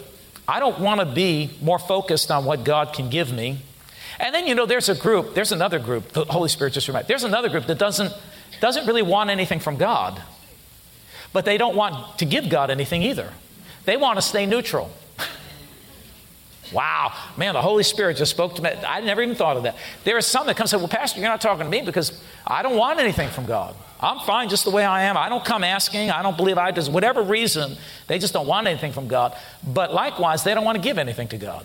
I 0.46 0.60
don't 0.60 0.78
want 0.78 1.00
to 1.00 1.06
be 1.06 1.50
more 1.62 1.78
focused 1.78 2.30
on 2.30 2.44
what 2.44 2.64
God 2.64 2.92
can 2.92 3.08
give 3.08 3.32
me. 3.32 3.60
And 4.20 4.34
then, 4.34 4.46
you 4.46 4.54
know, 4.54 4.66
there's 4.66 4.90
a 4.90 4.94
group, 4.94 5.32
there's 5.34 5.52
another 5.52 5.78
group, 5.78 6.12
the 6.12 6.26
Holy 6.26 6.50
Spirit 6.50 6.74
just 6.74 6.86
reminded, 6.86 7.08
there's 7.08 7.24
another 7.24 7.48
group 7.48 7.64
that 7.64 7.78
doesn't, 7.78 8.12
doesn't 8.60 8.86
really 8.86 9.00
want 9.00 9.30
anything 9.30 9.58
from 9.58 9.78
God, 9.78 10.20
but 11.32 11.46
they 11.46 11.56
don't 11.56 11.74
want 11.74 12.18
to 12.18 12.26
give 12.26 12.50
God 12.50 12.70
anything 12.70 13.02
either. 13.02 13.32
They 13.86 13.96
want 13.96 14.18
to 14.18 14.22
stay 14.22 14.44
neutral. 14.44 14.90
Wow, 16.72 17.12
man, 17.36 17.54
the 17.54 17.62
Holy 17.62 17.82
Spirit 17.82 18.16
just 18.16 18.30
spoke 18.30 18.56
to 18.56 18.62
me. 18.62 18.70
I 18.86 19.00
never 19.00 19.22
even 19.22 19.34
thought 19.34 19.56
of 19.56 19.64
that. 19.64 19.76
There 20.04 20.16
are 20.16 20.22
some 20.22 20.46
that 20.46 20.56
come 20.56 20.64
and 20.64 20.70
say, 20.70 20.76
Well, 20.76 20.88
Pastor, 20.88 21.20
you're 21.20 21.28
not 21.28 21.40
talking 21.40 21.64
to 21.64 21.70
me 21.70 21.82
because 21.82 22.22
I 22.46 22.62
don't 22.62 22.76
want 22.76 22.98
anything 22.98 23.28
from 23.28 23.46
God. 23.46 23.74
I'm 24.00 24.18
fine 24.26 24.48
just 24.48 24.64
the 24.64 24.70
way 24.70 24.84
I 24.84 25.04
am. 25.04 25.16
I 25.16 25.28
don't 25.28 25.44
come 25.44 25.62
asking. 25.62 26.10
I 26.10 26.22
don't 26.22 26.36
believe 26.36 26.58
I 26.58 26.72
just, 26.72 26.90
whatever 26.90 27.22
reason, 27.22 27.76
they 28.08 28.18
just 28.18 28.32
don't 28.32 28.48
want 28.48 28.66
anything 28.66 28.92
from 28.92 29.06
God. 29.06 29.36
But 29.64 29.94
likewise, 29.94 30.42
they 30.42 30.54
don't 30.54 30.64
want 30.64 30.76
to 30.76 30.82
give 30.82 30.98
anything 30.98 31.28
to 31.28 31.38
God. 31.38 31.64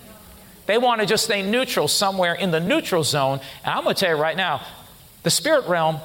They 0.68 0.78
want 0.78 1.02
to 1.02 1.08
just 1.08 1.24
stay 1.24 1.42
neutral 1.42 1.88
somewhere 1.88 2.36
in 2.36 2.52
the 2.52 2.60
neutral 2.60 3.04
zone. 3.04 3.40
And 3.64 3.74
I'm 3.74 3.84
going 3.84 3.96
to 3.96 4.00
tell 4.00 4.16
you 4.16 4.22
right 4.22 4.38
now, 4.38 4.62
the 5.24 5.32
spirit 5.32 5.68
realm 5.68 5.98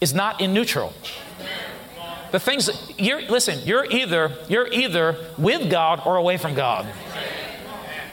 is 0.00 0.14
not 0.14 0.40
in 0.40 0.54
neutral. 0.54 0.92
The 2.30 2.38
things 2.38 2.70
you're 2.96 3.22
listen, 3.22 3.58
you're 3.66 3.84
either 3.84 4.30
you're 4.48 4.68
either 4.68 5.16
with 5.36 5.68
God 5.68 6.02
or 6.06 6.16
away 6.16 6.36
from 6.36 6.54
God. 6.54 6.86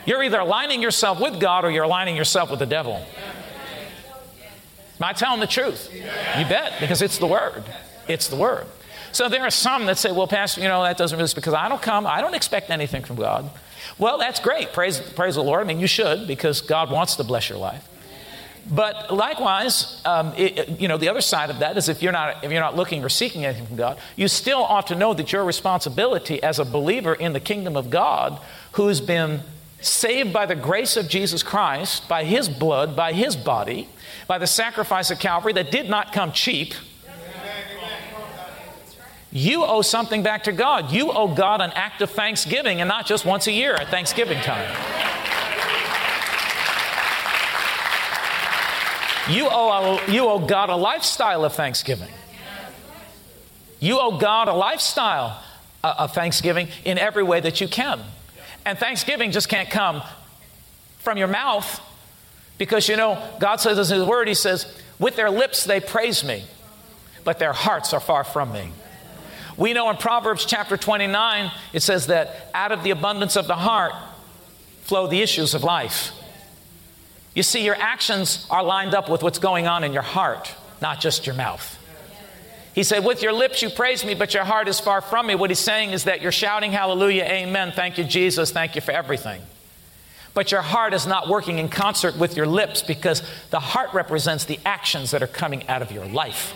You're 0.08 0.24
either 0.24 0.40
aligning 0.40 0.82
yourself 0.82 1.20
with 1.20 1.40
God 1.40 1.66
or 1.66 1.70
you're 1.70 1.84
aligning 1.84 2.16
yourself 2.16 2.50
with 2.50 2.60
the 2.60 2.66
devil. 2.66 2.96
Am 2.96 3.06
I 5.02 5.12
telling 5.12 5.42
the 5.42 5.48
truth? 5.48 5.94
You 5.94 6.46
bet, 6.46 6.80
because 6.80 7.02
it's 7.02 7.18
the 7.18 7.28
Word. 7.28 7.66
It's 8.08 8.30
the 8.30 8.38
Word. 8.38 8.66
So 9.12 9.28
there 9.28 9.42
are 9.42 9.52
some 9.52 9.86
that 9.88 9.98
say, 9.98 10.14
well, 10.14 10.26
Pastor, 10.26 10.62
you 10.62 10.70
know, 10.70 10.82
that 10.84 10.98
doesn't 10.98 11.18
really, 11.18 11.30
because 11.36 11.54
I 11.54 11.68
don't 11.68 11.82
come, 11.82 12.08
I 12.08 12.22
don't 12.22 12.36
expect 12.36 12.70
anything 12.70 13.04
from 13.04 13.18
God. 13.18 13.50
Well, 13.98 14.18
that's 14.18 14.40
great. 14.40 14.72
Praise, 14.72 15.02
praise 15.02 15.36
the 15.36 15.44
Lord. 15.44 15.62
I 15.62 15.66
mean, 15.66 15.80
you 15.80 15.88
should, 15.88 16.26
because 16.26 16.62
God 16.62 16.90
wants 16.90 17.18
to 17.18 17.26
bless 17.26 17.50
your 17.50 17.58
life. 17.58 17.86
But 18.70 19.14
likewise, 19.14 20.02
um, 20.06 20.34
it, 20.38 20.80
you 20.80 20.88
know, 20.88 20.98
the 20.98 21.10
other 21.10 21.22
side 21.22 21.50
of 21.50 21.60
that 21.60 21.78
is 21.78 21.90
if 21.90 22.02
you're, 22.02 22.14
not, 22.14 22.46
if 22.46 22.52
you're 22.52 22.62
not 22.62 22.78
looking 22.78 23.04
or 23.04 23.10
seeking 23.10 23.44
anything 23.44 23.66
from 23.66 23.76
God, 23.76 23.98
you 24.16 24.30
still 24.30 24.64
ought 24.64 24.88
to 24.88 24.96
know 24.96 25.14
that 25.14 25.34
your 25.34 25.44
responsibility 25.44 26.42
as 26.42 26.60
a 26.60 26.66
believer 26.66 27.14
in 27.14 27.34
the 27.34 27.40
kingdom 27.42 27.76
of 27.76 27.90
God 27.90 28.40
who's 28.74 29.02
been 29.02 29.42
saved 29.82 30.34
by 30.34 30.46
the 30.46 30.56
grace 30.56 30.98
of 30.98 31.08
Jesus 31.08 31.44
Christ, 31.44 32.08
by 32.10 32.24
his 32.24 32.50
blood, 32.50 32.96
by 32.96 33.14
his 33.14 33.36
body, 33.36 33.90
by 34.28 34.38
the 34.38 34.48
sacrifice 34.48 35.12
of 35.12 35.20
Calvary 35.20 35.54
that 35.54 35.72
did 35.72 35.90
not 35.90 36.14
come 36.14 36.32
cheap. 36.32 36.74
You 39.32 39.66
owe 39.66 39.82
something 39.82 40.24
back 40.24 40.46
to 40.46 40.52
God. 40.52 40.92
You 40.92 41.12
owe 41.12 41.34
God 41.34 41.62
an 41.62 41.72
act 41.72 42.02
of 42.02 42.10
thanksgiving 42.10 42.82
and 42.82 42.88
not 42.88 43.06
just 43.06 43.26
once 43.26 43.46
a 43.48 43.52
year 43.52 43.76
at 43.76 43.90
Thanksgiving 43.90 44.40
time. 44.42 44.68
You 49.30 49.50
owe, 49.52 50.00
a, 50.08 50.12
you 50.12 50.28
owe 50.28 50.40
God 50.40 50.70
a 50.70 50.76
lifestyle 50.76 51.44
of 51.44 51.54
thanksgiving. 51.54 52.10
You 53.80 54.00
owe 54.00 54.18
God 54.18 54.48
a 54.48 54.54
lifestyle 54.54 55.44
of 55.84 56.14
thanksgiving 56.14 56.70
in 56.86 56.98
every 56.98 57.24
way 57.24 57.42
that 57.42 57.60
you 57.60 57.68
can. 57.68 58.02
And 58.68 58.78
thanksgiving 58.78 59.32
just 59.32 59.48
can't 59.48 59.70
come 59.70 60.04
from 60.98 61.18
your 61.18 61.30
mouth 61.30 61.82
because, 62.58 62.90
you 62.90 62.98
know, 62.98 63.18
God 63.40 63.62
says 63.62 63.90
in 63.90 63.98
His 63.98 64.06
Word, 64.06 64.28
He 64.28 64.34
says, 64.34 64.66
with 65.00 65.16
their 65.16 65.30
lips 65.30 65.64
they 65.64 65.80
praise 65.80 66.22
me, 66.22 66.44
but 67.24 67.40
their 67.40 67.54
hearts 67.54 67.94
are 67.94 68.02
far 68.02 68.26
from 68.26 68.52
me. 68.52 68.74
We 69.56 69.72
know 69.72 69.90
in 69.90 69.96
Proverbs 69.96 70.44
chapter 70.44 70.76
29, 70.76 71.50
it 71.72 71.80
says 71.80 72.08
that 72.08 72.50
out 72.54 72.74
of 72.74 72.84
the 72.84 72.90
abundance 72.90 73.38
of 73.38 73.48
the 73.48 73.56
heart 73.56 73.94
flow 74.82 75.08
the 75.08 75.22
issues 75.22 75.54
of 75.54 75.64
life. 75.64 76.12
You 77.36 77.44
see, 77.44 77.64
your 77.64 77.78
actions 77.80 78.46
are 78.50 78.64
lined 78.66 78.94
up 78.94 79.10
with 79.10 79.24
what's 79.24 79.40
going 79.40 79.68
on 79.68 79.86
in 79.86 79.94
your 79.94 80.02
heart, 80.02 80.54
not 80.82 81.00
just 81.00 81.26
your 81.26 81.36
mouth. 81.36 81.77
He 82.78 82.84
said, 82.84 83.04
With 83.04 83.24
your 83.24 83.34
lips 83.34 83.64
you 83.64 83.72
praise 83.72 84.06
me, 84.06 84.14
but 84.14 84.36
your 84.36 84.44
heart 84.44 84.68
is 84.68 84.80
far 84.80 85.02
from 85.02 85.26
me. 85.26 85.34
What 85.34 85.50
he's 85.50 85.58
saying 85.58 85.94
is 85.94 86.04
that 86.04 86.22
you're 86.22 86.32
shouting 86.32 86.72
hallelujah, 86.72 87.24
amen, 87.24 87.72
thank 87.72 87.98
you, 87.98 88.04
Jesus, 88.04 88.52
thank 88.52 88.76
you 88.76 88.82
for 88.82 88.92
everything. 88.92 89.42
But 90.36 90.52
your 90.52 90.62
heart 90.62 90.94
is 90.94 91.08
not 91.08 91.28
working 91.28 91.58
in 91.58 91.70
concert 91.70 92.16
with 92.20 92.38
your 92.38 92.46
lips 92.46 92.84
because 92.84 93.24
the 93.50 93.60
heart 93.60 93.96
represents 93.96 94.46
the 94.46 94.60
actions 94.64 95.10
that 95.10 95.24
are 95.24 95.28
coming 95.28 95.68
out 95.68 95.82
of 95.82 95.92
your 95.92 96.06
life. 96.06 96.52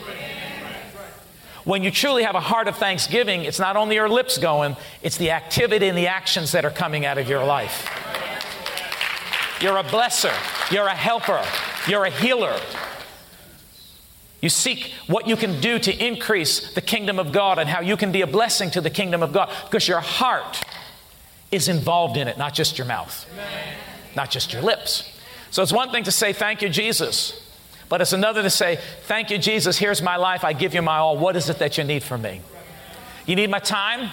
When 1.64 1.82
you 1.82 1.90
truly 1.90 2.22
have 2.22 2.36
a 2.36 2.40
heart 2.40 2.68
of 2.68 2.78
thanksgiving, 2.78 3.44
it's 3.44 3.58
not 3.58 3.76
only 3.76 3.96
your 3.96 4.08
lips 4.08 4.38
going, 4.38 4.78
it's 5.02 5.18
the 5.18 5.32
activity 5.32 5.88
and 5.88 5.98
the 5.98 6.06
actions 6.06 6.52
that 6.52 6.66
are 6.66 6.70
coming 6.70 7.04
out 7.04 7.18
of 7.18 7.28
your 7.28 7.44
life. 7.44 7.90
You're 9.60 9.78
a 9.78 9.84
blesser, 9.84 10.32
you're 10.72 10.86
a 10.86 10.94
helper, 10.94 11.44
you're 11.88 12.06
a 12.06 12.12
healer, 12.12 12.60
you 14.42 14.50
seek 14.50 14.92
what 15.08 15.28
you 15.28 15.36
can 15.36 15.62
do 15.62 15.78
to 15.78 16.06
increase 16.06 16.74
the 16.74 16.82
kingdom 16.82 17.20
of 17.20 17.32
God 17.32 17.60
and 17.60 17.70
how 17.70 17.82
you 17.82 17.96
can 17.96 18.12
be 18.12 18.22
a 18.22 18.28
blessing 18.28 18.72
to 18.72 18.82
the 18.82 18.90
kingdom 18.90 19.22
of 19.22 19.32
God 19.32 19.50
because 19.66 19.88
your 19.88 20.00
heart 20.00 20.64
is 21.52 21.68
involved 21.68 22.18
in 22.18 22.28
it, 22.28 22.38
not 22.38 22.54
just 22.54 22.78
your 22.78 22.88
mouth, 22.88 23.28
Amen. 23.34 23.76
not 24.16 24.32
just 24.32 24.52
your 24.52 24.64
lips. 24.64 25.08
So 25.52 25.62
it's 25.62 25.74
one 25.74 25.92
thing 25.92 26.06
to 26.06 26.12
say, 26.12 26.34
Thank 26.34 26.62
you, 26.62 26.70
Jesus. 26.70 27.38
But 27.88 28.00
it's 28.02 28.14
another 28.14 28.42
to 28.42 28.50
say, 28.50 28.80
Thank 29.04 29.30
you, 29.30 29.38
Jesus. 29.38 29.78
Here's 29.78 30.02
my 30.02 30.16
life. 30.16 30.44
I 30.44 30.54
give 30.54 30.74
you 30.74 30.82
my 30.82 30.98
all. 30.98 31.18
What 31.18 31.36
is 31.36 31.50
it 31.50 31.60
that 31.60 31.78
you 31.78 31.84
need 31.84 32.04
from 32.04 32.24
me? 32.24 32.42
You 33.28 33.36
need 33.36 33.50
my 33.52 33.60
time? 33.60 34.10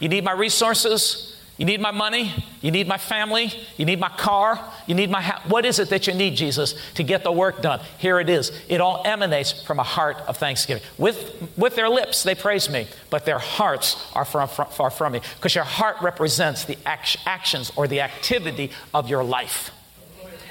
You 0.00 0.08
need 0.08 0.24
my 0.24 0.32
resources? 0.32 1.37
You 1.58 1.64
need 1.64 1.80
my 1.80 1.90
money. 1.90 2.32
You 2.62 2.70
need 2.70 2.86
my 2.86 2.98
family. 2.98 3.52
You 3.76 3.84
need 3.84 3.98
my 3.98 4.08
car. 4.10 4.60
You 4.86 4.94
need 4.94 5.10
my 5.10 5.20
house. 5.20 5.44
What 5.46 5.66
is 5.66 5.80
it 5.80 5.90
that 5.90 6.06
you 6.06 6.14
need, 6.14 6.36
Jesus, 6.36 6.74
to 6.94 7.02
get 7.02 7.24
the 7.24 7.32
work 7.32 7.60
done? 7.60 7.80
Here 7.98 8.20
it 8.20 8.30
is. 8.30 8.52
It 8.68 8.80
all 8.80 9.02
emanates 9.04 9.60
from 9.64 9.80
a 9.80 9.82
heart 9.82 10.18
of 10.28 10.36
thanksgiving. 10.36 10.84
With, 10.96 11.52
with 11.56 11.74
their 11.74 11.88
lips, 11.88 12.22
they 12.22 12.36
praise 12.36 12.70
me, 12.70 12.86
but 13.10 13.24
their 13.24 13.40
hearts 13.40 13.96
are 14.14 14.24
far, 14.24 14.46
far 14.46 14.90
from 14.90 15.12
me 15.12 15.20
because 15.34 15.56
your 15.56 15.64
heart 15.64 15.96
represents 16.00 16.64
the 16.64 16.78
act, 16.86 17.16
actions 17.26 17.72
or 17.74 17.88
the 17.88 18.02
activity 18.02 18.70
of 18.94 19.10
your 19.10 19.24
life. 19.24 19.72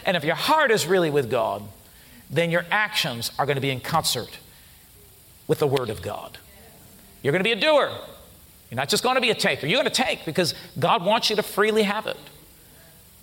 And 0.06 0.18
if 0.18 0.26
your 0.26 0.36
heart 0.36 0.72
is 0.72 0.88
really 0.88 1.10
with 1.10 1.32
God, 1.32 1.64
then 2.30 2.52
your 2.52 2.66
actions 2.70 3.32
are 3.40 3.46
going 3.46 3.56
to 3.56 3.62
be 3.62 3.70
in 3.70 3.80
concert 3.80 4.40
with 5.48 5.60
the 5.60 5.68
Word 5.68 5.90
of 5.90 6.02
God. 6.02 6.38
You're 7.24 7.32
going 7.32 7.44
to 7.44 7.48
be 7.48 7.54
a 7.54 7.60
doer. 7.60 7.98
You're 8.70 8.78
not 8.78 8.90
just 8.90 9.04
going 9.04 9.16
to 9.16 9.22
be 9.22 9.30
a 9.30 9.36
taker. 9.36 9.66
You're 9.68 9.82
going 9.82 9.92
to 9.92 10.04
take 10.04 10.26
because 10.26 10.54
God 10.78 11.04
wants 11.04 11.30
you 11.30 11.36
to 11.38 11.44
freely 11.44 11.84
have 11.84 12.06
it. 12.08 12.18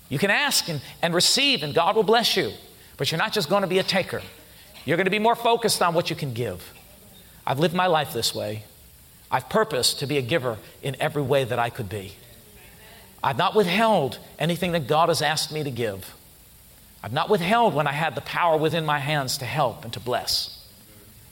You 0.09 0.19
can 0.19 0.31
ask 0.31 0.69
and, 0.69 0.81
and 1.03 1.15
receive, 1.15 1.63
and 1.63 1.75
God 1.75 1.97
will 1.97 2.03
bless 2.03 2.37
you. 2.37 2.53
But 2.97 3.11
you're 3.11 3.19
not 3.19 3.33
just 3.33 3.49
going 3.49 3.63
to 3.63 3.69
be 3.69 3.79
a 3.79 3.83
taker. 3.83 4.23
You're 4.85 4.97
going 4.97 5.07
to 5.07 5.11
be 5.11 5.19
more 5.19 5.35
focused 5.35 5.83
on 5.83 5.95
what 5.95 6.11
you 6.11 6.17
can 6.17 6.33
give. 6.33 6.73
I've 7.47 7.59
lived 7.59 7.75
my 7.75 7.87
life 7.87 8.13
this 8.13 8.35
way. 8.35 8.65
I've 9.31 9.49
purposed 9.49 9.99
to 9.99 10.07
be 10.07 10.19
a 10.19 10.23
giver 10.23 10.59
in 10.83 10.97
every 11.01 11.23
way 11.23 11.45
that 11.45 11.59
I 11.59 11.71
could 11.71 11.89
be. 11.89 12.13
I've 13.23 13.39
not 13.39 13.55
withheld 13.55 14.19
anything 14.39 14.73
that 14.73 14.87
God 14.87 15.09
has 15.09 15.23
asked 15.23 15.51
me 15.51 15.65
to 15.65 15.71
give. 15.71 16.15
I've 17.03 17.13
not 17.13 17.29
withheld 17.29 17.75
when 17.75 17.87
I 17.87 17.93
had 17.93 18.15
the 18.15 18.21
power 18.21 18.57
within 18.57 18.87
my 18.87 18.99
hands 18.99 19.39
to 19.39 19.45
help 19.45 19.85
and 19.85 19.93
to 19.95 20.01
bless. 20.01 20.67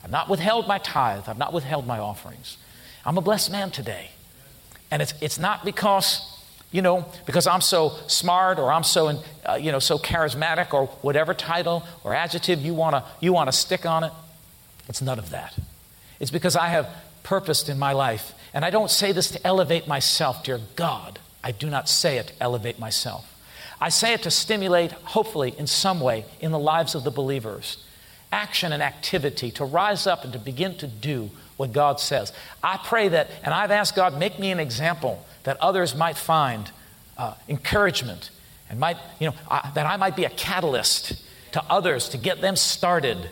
I've 0.03 0.11
not 0.11 0.29
withheld 0.29 0.67
my 0.67 0.79
tithe. 0.79 1.25
I've 1.29 1.39
not 1.39 1.53
withheld 1.53 1.87
my 1.87 1.99
offerings. 1.99 2.57
I'm 3.05 3.19
a 3.19 3.21
blessed 3.21 3.51
man 3.51 3.71
today. 3.71 4.11
And 4.91 5.03
it's, 5.03 5.15
it's 5.21 5.39
not 5.39 5.65
because, 5.65 6.21
you 6.71 6.83
know, 6.83 7.07
because 7.27 7.47
I'm 7.47 7.61
so 7.61 7.97
smart 8.07 8.59
or 8.59 8.71
I'm 8.71 8.85
so, 8.85 9.23
uh, 9.49 9.55
you 9.55 9.73
know, 9.73 9.79
so 9.79 9.99
charismatic 9.99 10.75
or 10.75 10.87
whatever 11.03 11.35
title 11.35 11.85
or 12.05 12.15
adjective 12.15 12.61
you 12.61 12.75
want 12.75 12.95
to 12.95 13.05
you 13.21 13.33
wanna 13.33 13.53
stick 13.53 13.87
on 13.87 14.05
it. 14.05 14.13
It's 14.89 15.03
none 15.03 15.19
of 15.19 15.31
that. 15.31 15.57
It's 16.21 16.31
because 16.31 16.57
I 16.57 16.69
have 16.69 16.89
purposed 17.23 17.69
in 17.69 17.79
my 17.79 17.93
life. 17.93 18.35
And 18.55 18.65
I 18.65 18.71
don't 18.71 18.91
say 18.91 19.13
this 19.13 19.31
to 19.31 19.47
elevate 19.47 19.89
myself, 19.89 20.45
dear 20.45 20.61
God. 20.77 21.19
I 21.43 21.53
do 21.53 21.71
not 21.71 21.89
say 21.89 22.19
it 22.19 22.29
to 22.29 22.43
elevate 22.43 22.79
myself. 22.79 23.29
I 23.81 23.89
say 23.89 24.13
it 24.13 24.23
to 24.23 24.31
stimulate, 24.31 24.93
hopefully, 24.93 25.55
in 25.59 25.67
some 25.67 26.01
way, 26.01 26.25
in 26.41 26.53
the 26.53 26.59
lives 26.59 26.95
of 26.95 27.03
the 27.03 27.11
believers, 27.11 27.83
action 28.31 28.73
and 28.73 28.83
activity, 28.83 29.51
to 29.53 29.65
rise 29.65 30.07
up 30.07 30.23
and 30.23 30.33
to 30.35 30.39
begin 30.39 30.77
to 30.77 30.87
do 30.87 31.31
what 31.63 31.73
God 31.73 32.01
says. 32.01 32.33
I 32.61 32.77
pray 32.77 33.09
that, 33.09 33.31
and 33.45 33.55
I've 33.55 33.71
asked 33.71 33.95
God, 33.95 34.19
make 34.19 34.41
me 34.41 34.51
an 34.51 34.59
example 34.59 35.25
that 35.45 35.57
others 35.61 35.95
might 35.95 36.17
find 36.17 36.69
uh, 37.17 37.35
encouragement 37.49 38.31
and 38.69 38.81
might, 38.81 38.97
you 39.21 39.29
know, 39.29 39.35
uh, 39.49 39.71
that 39.75 39.87
I 39.87 39.97
might 39.97 40.17
be 40.17 40.25
a 40.25 40.31
catalyst 40.31 41.25
to 41.53 41.63
others 41.71 42.09
to 42.09 42.19
get 42.19 42.41
them 42.41 42.57
started 42.57 43.31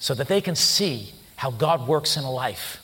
so 0.00 0.12
that 0.12 0.28
they 0.28 0.42
can 0.42 0.54
see 0.54 1.14
how 1.36 1.50
God 1.50 1.88
works 1.88 2.18
in 2.18 2.24
a 2.24 2.30
life. 2.30 2.82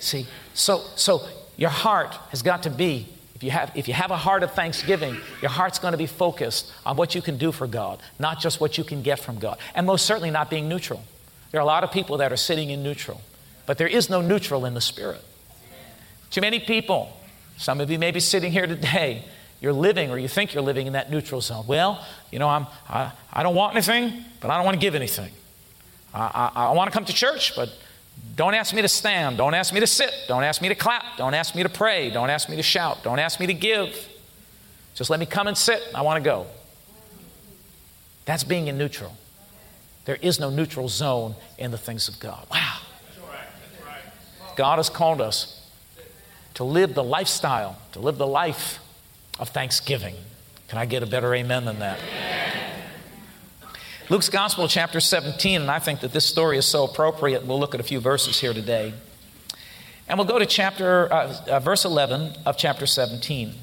See, 0.00 0.26
so, 0.54 0.82
so 0.96 1.22
your 1.56 1.70
heart 1.70 2.14
has 2.30 2.42
got 2.42 2.64
to 2.64 2.70
be 2.70 3.06
if 3.36 3.44
you, 3.44 3.52
have, 3.52 3.70
if 3.76 3.86
you 3.86 3.94
have 3.94 4.10
a 4.10 4.16
heart 4.16 4.42
of 4.42 4.50
thanksgiving, 4.54 5.16
your 5.40 5.52
heart's 5.52 5.78
going 5.78 5.92
to 5.92 5.98
be 5.98 6.08
focused 6.08 6.72
on 6.84 6.96
what 6.96 7.14
you 7.14 7.22
can 7.22 7.38
do 7.38 7.52
for 7.52 7.68
God, 7.68 8.00
not 8.18 8.40
just 8.40 8.60
what 8.60 8.76
you 8.76 8.82
can 8.82 9.00
get 9.00 9.20
from 9.20 9.38
God. 9.38 9.60
And 9.76 9.86
most 9.86 10.06
certainly 10.06 10.32
not 10.32 10.50
being 10.50 10.68
neutral. 10.68 11.04
There 11.52 11.60
are 11.60 11.62
a 11.62 11.66
lot 11.66 11.84
of 11.84 11.92
people 11.92 12.16
that 12.16 12.32
are 12.32 12.36
sitting 12.36 12.70
in 12.70 12.82
neutral. 12.82 13.20
But 13.68 13.76
there 13.76 13.86
is 13.86 14.08
no 14.08 14.22
neutral 14.22 14.64
in 14.64 14.72
the 14.72 14.80
Spirit. 14.80 15.22
Too 16.30 16.40
many 16.40 16.58
people, 16.58 17.14
some 17.58 17.82
of 17.82 17.90
you 17.90 17.98
may 17.98 18.12
be 18.12 18.18
sitting 18.18 18.50
here 18.50 18.66
today, 18.66 19.22
you're 19.60 19.74
living 19.74 20.10
or 20.10 20.16
you 20.16 20.26
think 20.26 20.54
you're 20.54 20.62
living 20.62 20.86
in 20.86 20.94
that 20.94 21.10
neutral 21.10 21.42
zone. 21.42 21.66
Well, 21.66 22.02
you 22.32 22.38
know, 22.38 22.48
I'm, 22.48 22.66
I, 22.88 23.12
I 23.30 23.42
don't 23.42 23.54
want 23.54 23.74
anything, 23.74 24.24
but 24.40 24.50
I 24.50 24.56
don't 24.56 24.64
want 24.64 24.76
to 24.76 24.80
give 24.80 24.94
anything. 24.94 25.30
I, 26.14 26.50
I, 26.56 26.64
I 26.68 26.72
want 26.72 26.90
to 26.90 26.94
come 26.94 27.04
to 27.04 27.12
church, 27.12 27.54
but 27.54 27.68
don't 28.36 28.54
ask 28.54 28.74
me 28.74 28.80
to 28.80 28.88
stand. 28.88 29.36
Don't 29.36 29.52
ask 29.52 29.74
me 29.74 29.80
to 29.80 29.86
sit. 29.86 30.14
Don't 30.28 30.44
ask 30.44 30.62
me 30.62 30.68
to 30.70 30.74
clap. 30.74 31.18
Don't 31.18 31.34
ask 31.34 31.54
me 31.54 31.62
to 31.62 31.68
pray. 31.68 32.08
Don't 32.08 32.30
ask 32.30 32.48
me 32.48 32.56
to 32.56 32.62
shout. 32.62 33.02
Don't 33.02 33.18
ask 33.18 33.38
me 33.38 33.48
to 33.48 33.54
give. 33.54 34.08
Just 34.94 35.10
let 35.10 35.20
me 35.20 35.26
come 35.26 35.46
and 35.46 35.58
sit. 35.58 35.82
I 35.94 36.00
want 36.00 36.24
to 36.24 36.26
go. 36.26 36.46
That's 38.24 38.44
being 38.44 38.68
in 38.68 38.78
neutral. 38.78 39.14
There 40.06 40.16
is 40.22 40.40
no 40.40 40.48
neutral 40.48 40.88
zone 40.88 41.34
in 41.58 41.70
the 41.70 41.76
things 41.76 42.08
of 42.08 42.18
God. 42.18 42.46
Wow. 42.50 42.78
God 44.58 44.80
has 44.80 44.90
called 44.90 45.20
us 45.20 45.70
to 46.54 46.64
live 46.64 46.94
the 46.94 47.04
lifestyle, 47.04 47.78
to 47.92 48.00
live 48.00 48.18
the 48.18 48.26
life 48.26 48.80
of 49.38 49.50
thanksgiving. 49.50 50.16
Can 50.66 50.78
I 50.78 50.84
get 50.84 51.04
a 51.04 51.06
better 51.06 51.32
amen 51.32 51.64
than 51.64 51.78
that? 51.78 52.00
Luke's 54.10 54.28
Gospel, 54.28 54.66
chapter 54.66 54.98
17, 54.98 55.60
and 55.60 55.70
I 55.70 55.78
think 55.78 56.00
that 56.00 56.12
this 56.12 56.26
story 56.26 56.58
is 56.58 56.66
so 56.66 56.82
appropriate. 56.82 57.46
We'll 57.46 57.60
look 57.60 57.72
at 57.72 57.78
a 57.78 57.84
few 57.84 58.00
verses 58.00 58.40
here 58.40 58.52
today. 58.52 58.94
And 60.08 60.18
we'll 60.18 60.26
go 60.26 60.40
to 60.40 60.46
chapter, 60.46 61.12
uh, 61.12 61.36
uh, 61.46 61.60
verse 61.60 61.84
11 61.84 62.38
of 62.44 62.58
chapter 62.58 62.84
17. 62.84 63.54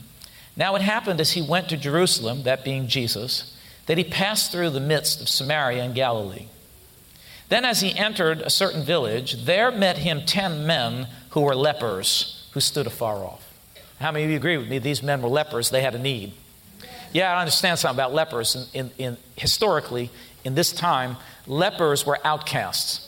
Now 0.55 0.77
it 0.77 0.81
happened 0.81 1.19
as 1.19 1.33
he 1.33 1.41
went 1.41 1.67
to 1.69 1.77
Jerusalem, 1.77 2.43
that 2.43 2.63
being 2.63 2.87
Jesus, 2.87 3.57
that 3.87 3.97
he 3.97 4.05
passed 4.05 4.49
through 4.49 4.69
the 4.69 4.79
midst 4.79 5.19
of 5.19 5.27
Samaria 5.27 5.83
and 5.83 5.93
Galilee. 5.93 6.45
Then, 7.49 7.65
as 7.65 7.81
he 7.81 7.95
entered 7.95 8.41
a 8.41 8.49
certain 8.49 8.83
village, 8.83 9.45
there 9.45 9.71
met 9.71 9.99
him 9.99 10.25
ten 10.25 10.65
men 10.65 11.07
who 11.31 11.41
were 11.41 11.55
lepers, 11.55 12.47
who 12.53 12.59
stood 12.59 12.87
afar 12.87 13.23
off. 13.23 13.53
How 13.99 14.11
many 14.11 14.25
of 14.25 14.31
you 14.31 14.37
agree 14.37 14.57
with 14.57 14.67
me? 14.67 14.79
These 14.79 15.03
men 15.03 15.21
were 15.21 15.29
lepers, 15.29 15.69
they 15.69 15.81
had 15.81 15.95
a 15.95 15.99
need. 15.99 16.33
Yeah, 17.13 17.33
I 17.33 17.39
understand 17.39 17.79
something 17.79 17.95
about 17.95 18.13
lepers. 18.13 18.69
In, 18.73 18.85
in, 18.85 18.91
in 18.97 19.17
historically, 19.37 20.09
in 20.43 20.55
this 20.55 20.73
time, 20.73 21.17
lepers 21.47 22.05
were 22.05 22.19
outcasts. 22.25 23.01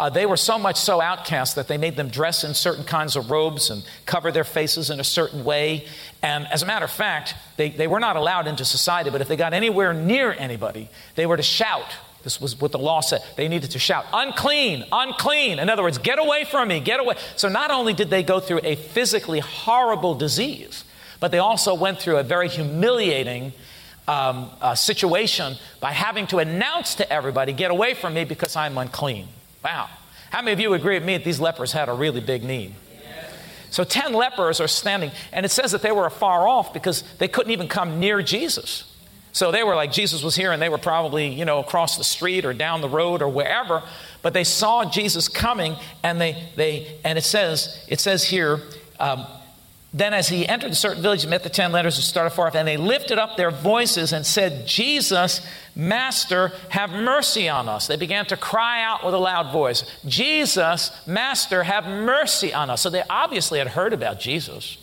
Uh, 0.00 0.08
they 0.08 0.26
were 0.26 0.36
so 0.36 0.58
much 0.58 0.76
so 0.76 1.00
outcast 1.00 1.54
that 1.56 1.68
they 1.68 1.76
made 1.78 1.94
them 1.96 2.08
dress 2.08 2.42
in 2.42 2.54
certain 2.54 2.84
kinds 2.84 3.14
of 3.16 3.30
robes 3.30 3.70
and 3.70 3.86
cover 4.06 4.32
their 4.32 4.44
faces 4.44 4.90
in 4.90 4.98
a 4.98 5.04
certain 5.04 5.44
way. 5.44 5.86
And 6.22 6.46
as 6.48 6.62
a 6.62 6.66
matter 6.66 6.86
of 6.86 6.90
fact, 6.90 7.34
they, 7.56 7.70
they 7.70 7.86
were 7.86 8.00
not 8.00 8.16
allowed 8.16 8.46
into 8.46 8.64
society, 8.64 9.10
but 9.10 9.20
if 9.20 9.28
they 9.28 9.36
got 9.36 9.52
anywhere 9.52 9.92
near 9.92 10.32
anybody, 10.32 10.88
they 11.14 11.26
were 11.26 11.36
to 11.36 11.42
shout 11.42 11.94
this 12.24 12.40
was 12.40 12.60
what 12.60 12.72
the 12.72 12.78
law 12.78 13.00
said. 13.00 13.22
They 13.36 13.48
needed 13.48 13.72
to 13.72 13.78
shout, 13.78 14.06
unclean, 14.12 14.84
unclean. 14.92 15.58
In 15.58 15.68
other 15.68 15.82
words, 15.82 15.98
get 15.98 16.18
away 16.18 16.44
from 16.44 16.68
me, 16.68 16.80
get 16.80 17.00
away. 17.00 17.16
So 17.36 17.48
not 17.48 17.70
only 17.70 17.92
did 17.92 18.10
they 18.10 18.22
go 18.22 18.40
through 18.40 18.60
a 18.62 18.76
physically 18.76 19.40
horrible 19.40 20.14
disease, 20.14 20.84
but 21.20 21.30
they 21.30 21.38
also 21.38 21.74
went 21.74 22.00
through 22.00 22.18
a 22.18 22.22
very 22.22 22.48
humiliating 22.48 23.52
um, 24.08 24.50
uh, 24.60 24.74
situation 24.74 25.56
by 25.80 25.92
having 25.92 26.26
to 26.28 26.38
announce 26.38 26.96
to 26.96 27.12
everybody, 27.12 27.52
get 27.52 27.70
away 27.70 27.94
from 27.94 28.14
me 28.14 28.24
because 28.24 28.56
I'm 28.56 28.76
unclean. 28.78 29.28
Wow. 29.64 29.88
How 30.30 30.40
many 30.42 30.52
of 30.52 30.60
you 30.60 30.74
agree 30.74 30.94
with 30.94 31.04
me 31.04 31.16
that 31.16 31.24
these 31.24 31.40
lepers 31.40 31.72
had 31.72 31.88
a 31.88 31.92
really 31.92 32.20
big 32.20 32.42
need? 32.42 32.74
So 33.70 33.84
10 33.84 34.12
lepers 34.12 34.60
are 34.60 34.68
standing, 34.68 35.12
and 35.32 35.46
it 35.46 35.48
says 35.48 35.72
that 35.72 35.80
they 35.80 35.92
were 35.92 36.04
afar 36.04 36.46
off 36.46 36.74
because 36.74 37.02
they 37.16 37.26
couldn't 37.26 37.52
even 37.52 37.68
come 37.68 38.00
near 38.00 38.20
Jesus. 38.20 38.91
So 39.32 39.50
they 39.50 39.62
were 39.62 39.74
like, 39.74 39.92
Jesus 39.92 40.22
was 40.22 40.36
here, 40.36 40.52
and 40.52 40.60
they 40.60 40.68
were 40.68 40.78
probably, 40.78 41.28
you 41.28 41.44
know, 41.44 41.58
across 41.58 41.96
the 41.96 42.04
street 42.04 42.44
or 42.44 42.52
down 42.52 42.82
the 42.82 42.88
road 42.88 43.22
or 43.22 43.28
wherever. 43.28 43.82
But 44.20 44.34
they 44.34 44.44
saw 44.44 44.84
Jesus 44.84 45.28
coming, 45.28 45.76
and 46.02 46.20
they, 46.20 46.50
they 46.56 46.98
and 47.02 47.18
it 47.18 47.24
says, 47.24 47.84
it 47.88 47.98
says 47.98 48.24
here, 48.24 48.60
um, 49.00 49.26
Then, 49.94 50.14
as 50.14 50.28
he 50.28 50.48
entered 50.48 50.70
a 50.70 50.74
certain 50.74 51.02
village, 51.02 51.22
he 51.22 51.28
met 51.28 51.42
the 51.42 51.50
ten 51.50 51.72
lepers 51.72 51.96
who 51.96 52.02
started 52.02 52.30
far 52.30 52.46
off, 52.46 52.54
and 52.54 52.66
they 52.66 52.78
lifted 52.78 53.18
up 53.18 53.36
their 53.36 53.50
voices 53.50 54.12
and 54.12 54.24
said, 54.24 54.66
Jesus, 54.66 55.40
Master, 55.74 56.52
have 56.70 56.90
mercy 56.90 57.48
on 57.48 57.68
us. 57.68 57.86
They 57.86 57.96
began 57.96 58.24
to 58.26 58.36
cry 58.36 58.82
out 58.82 59.04
with 59.04 59.14
a 59.14 59.18
loud 59.18 59.52
voice, 59.52 59.84
Jesus, 60.06 60.90
Master, 61.06 61.62
have 61.62 61.86
mercy 61.86 62.54
on 62.54 62.70
us. 62.70 62.80
So 62.80 62.90
they 62.90 63.02
obviously 63.08 63.58
had 63.58 63.68
heard 63.68 63.92
about 63.92 64.18
Jesus. 64.20 64.78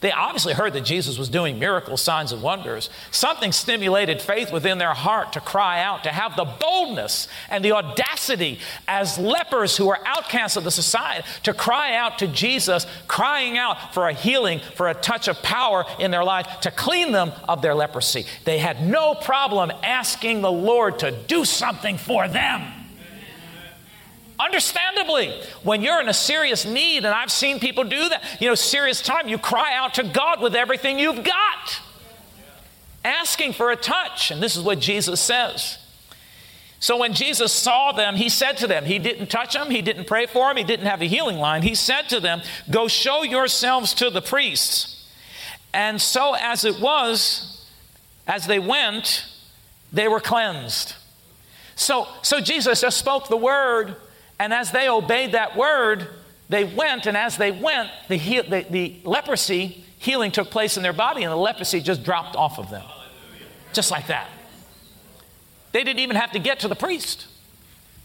They 0.00 0.12
obviously 0.12 0.54
heard 0.54 0.72
that 0.74 0.84
Jesus 0.84 1.18
was 1.18 1.28
doing 1.28 1.58
miracles, 1.58 2.02
signs, 2.02 2.32
and 2.32 2.42
wonders. 2.42 2.90
Something 3.10 3.52
stimulated 3.52 4.20
faith 4.20 4.52
within 4.52 4.78
their 4.78 4.94
heart 4.94 5.32
to 5.32 5.40
cry 5.40 5.82
out, 5.82 6.04
to 6.04 6.10
have 6.10 6.36
the 6.36 6.44
boldness 6.44 7.28
and 7.50 7.64
the 7.64 7.72
audacity 7.72 8.60
as 8.86 9.18
lepers 9.18 9.76
who 9.76 9.88
are 9.88 10.00
outcasts 10.04 10.56
of 10.56 10.64
the 10.64 10.70
society 10.70 11.26
to 11.44 11.54
cry 11.54 11.94
out 11.94 12.18
to 12.18 12.26
Jesus, 12.26 12.86
crying 13.08 13.56
out 13.58 13.94
for 13.94 14.08
a 14.08 14.12
healing, 14.12 14.60
for 14.74 14.88
a 14.88 14.94
touch 14.94 15.28
of 15.28 15.42
power 15.42 15.84
in 15.98 16.10
their 16.10 16.24
life 16.24 16.60
to 16.60 16.70
clean 16.70 17.12
them 17.12 17.32
of 17.48 17.62
their 17.62 17.74
leprosy. 17.74 18.26
They 18.44 18.58
had 18.58 18.86
no 18.86 19.14
problem 19.14 19.72
asking 19.82 20.42
the 20.42 20.52
Lord 20.52 20.98
to 21.00 21.10
do 21.10 21.44
something 21.44 21.98
for 21.98 22.28
them. 22.28 22.75
Understandably, 24.38 25.32
when 25.62 25.80
you're 25.82 26.00
in 26.00 26.08
a 26.08 26.14
serious 26.14 26.66
need, 26.66 26.98
and 26.98 27.08
I've 27.08 27.30
seen 27.30 27.58
people 27.58 27.84
do 27.84 28.08
that, 28.08 28.22
you 28.40 28.48
know, 28.48 28.54
serious 28.54 29.00
time, 29.00 29.28
you 29.28 29.38
cry 29.38 29.74
out 29.74 29.94
to 29.94 30.02
God 30.02 30.42
with 30.42 30.54
everything 30.54 30.98
you've 30.98 31.24
got, 31.24 31.80
asking 33.04 33.54
for 33.54 33.70
a 33.70 33.76
touch. 33.76 34.30
And 34.30 34.42
this 34.42 34.54
is 34.54 34.62
what 34.62 34.78
Jesus 34.78 35.20
says. 35.20 35.78
So 36.78 36.98
when 36.98 37.14
Jesus 37.14 37.52
saw 37.52 37.92
them, 37.92 38.16
he 38.16 38.28
said 38.28 38.58
to 38.58 38.66
them, 38.66 38.84
He 38.84 38.98
didn't 38.98 39.28
touch 39.28 39.54
them, 39.54 39.70
He 39.70 39.80
didn't 39.80 40.06
pray 40.06 40.26
for 40.26 40.48
them, 40.48 40.58
He 40.58 40.64
didn't 40.64 40.86
have 40.86 41.00
a 41.00 41.06
healing 41.06 41.38
line. 41.38 41.62
He 41.62 41.74
said 41.74 42.02
to 42.10 42.20
them, 42.20 42.42
Go 42.70 42.88
show 42.88 43.22
yourselves 43.22 43.94
to 43.94 44.10
the 44.10 44.20
priests. 44.20 45.10
And 45.72 46.00
so 46.00 46.34
as 46.34 46.64
it 46.64 46.78
was, 46.78 47.66
as 48.26 48.46
they 48.46 48.58
went, 48.58 49.26
they 49.92 50.08
were 50.08 50.20
cleansed. 50.20 50.94
So, 51.74 52.08
so 52.22 52.40
Jesus 52.40 52.82
just 52.82 52.98
spoke 52.98 53.28
the 53.28 53.36
word 53.36 53.96
and 54.38 54.52
as 54.52 54.70
they 54.70 54.88
obeyed 54.88 55.32
that 55.32 55.56
word, 55.56 56.08
they 56.48 56.64
went, 56.64 57.06
and 57.06 57.16
as 57.16 57.36
they 57.36 57.50
went, 57.50 57.90
the, 58.08 58.16
he- 58.16 58.40
the, 58.42 58.66
the 58.70 58.96
leprosy 59.04 59.84
healing 59.98 60.30
took 60.30 60.50
place 60.50 60.76
in 60.76 60.82
their 60.82 60.92
body, 60.92 61.22
and 61.22 61.32
the 61.32 61.36
leprosy 61.36 61.80
just 61.80 62.04
dropped 62.04 62.36
off 62.36 62.58
of 62.58 62.70
them. 62.70 62.84
Just 63.72 63.90
like 63.90 64.06
that. 64.08 64.28
They 65.72 65.84
didn't 65.84 66.00
even 66.00 66.16
have 66.16 66.32
to 66.32 66.38
get 66.38 66.60
to 66.60 66.68
the 66.68 66.76
priest. 66.76 67.26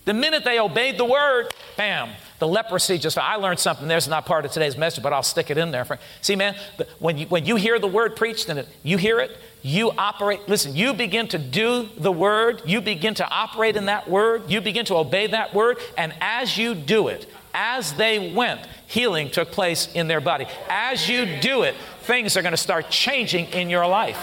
The 0.05 0.13
minute 0.13 0.43
they 0.43 0.59
obeyed 0.59 0.97
the 0.97 1.05
word, 1.05 1.53
bam, 1.77 2.09
the 2.39 2.47
leprosy 2.47 2.97
just, 2.97 3.17
I 3.19 3.35
learned 3.35 3.59
something 3.59 3.87
there's 3.87 4.07
not 4.07 4.25
part 4.25 4.45
of 4.45 4.51
today's 4.51 4.75
message, 4.75 5.03
but 5.03 5.13
I'll 5.13 5.21
stick 5.21 5.51
it 5.51 5.57
in 5.59 5.69
there. 5.69 5.85
See, 6.21 6.35
man, 6.35 6.55
when 6.97 7.19
you, 7.19 7.27
when 7.27 7.45
you 7.45 7.55
hear 7.55 7.77
the 7.77 7.87
word 7.87 8.15
preached 8.15 8.49
and 8.49 8.57
it, 8.59 8.67
you 8.81 8.97
hear 8.97 9.19
it, 9.19 9.37
you 9.61 9.91
operate, 9.91 10.47
listen, 10.47 10.75
you 10.75 10.93
begin 10.93 11.27
to 11.29 11.37
do 11.37 11.87
the 11.97 12.11
word, 12.11 12.61
you 12.65 12.81
begin 12.81 13.13
to 13.15 13.27
operate 13.29 13.75
in 13.75 13.85
that 13.85 14.09
word, 14.09 14.49
you 14.49 14.61
begin 14.61 14.85
to 14.85 14.95
obey 14.95 15.27
that 15.27 15.53
word, 15.53 15.77
and 15.97 16.13
as 16.19 16.57
you 16.57 16.73
do 16.73 17.07
it, 17.09 17.27
as 17.53 17.93
they 17.93 18.33
went, 18.33 18.61
healing 18.87 19.29
took 19.29 19.51
place 19.51 19.91
in 19.93 20.07
their 20.07 20.21
body. 20.21 20.45
As 20.69 21.07
you 21.07 21.25
do 21.41 21.63
it, 21.63 21.75
things 22.01 22.37
are 22.37 22.41
going 22.41 22.53
to 22.53 22.57
start 22.57 22.89
changing 22.89 23.45
in 23.47 23.69
your 23.69 23.85
life. 23.87 24.17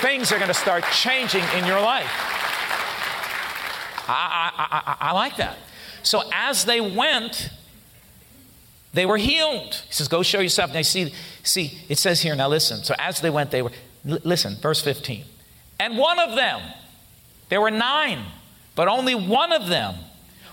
Things 0.00 0.32
are 0.32 0.36
going 0.36 0.48
to 0.48 0.54
start 0.54 0.84
changing 0.92 1.44
in 1.56 1.66
your 1.66 1.80
life. 1.80 2.10
I, 4.08 4.50
I, 4.56 4.96
I, 5.06 5.08
I 5.08 5.12
like 5.12 5.36
that. 5.36 5.56
So 6.02 6.22
as 6.32 6.64
they 6.64 6.80
went, 6.80 7.50
they 8.92 9.06
were 9.06 9.16
healed. 9.16 9.74
He 9.74 9.92
says, 9.92 10.08
Go 10.08 10.22
show 10.22 10.40
yourself. 10.40 10.74
Now, 10.74 10.82
see, 10.82 11.14
see, 11.42 11.78
it 11.88 11.98
says 11.98 12.20
here, 12.20 12.34
now 12.34 12.48
listen. 12.48 12.82
So 12.84 12.94
as 12.98 13.20
they 13.20 13.30
went, 13.30 13.50
they 13.50 13.62
were, 13.62 13.70
l- 14.08 14.18
listen, 14.24 14.56
verse 14.56 14.80
15. 14.80 15.24
And 15.78 15.98
one 15.98 16.18
of 16.18 16.36
them, 16.36 16.60
there 17.48 17.60
were 17.60 17.70
nine, 17.70 18.24
but 18.74 18.88
only 18.88 19.14
one 19.14 19.52
of 19.52 19.68
them, 19.68 19.96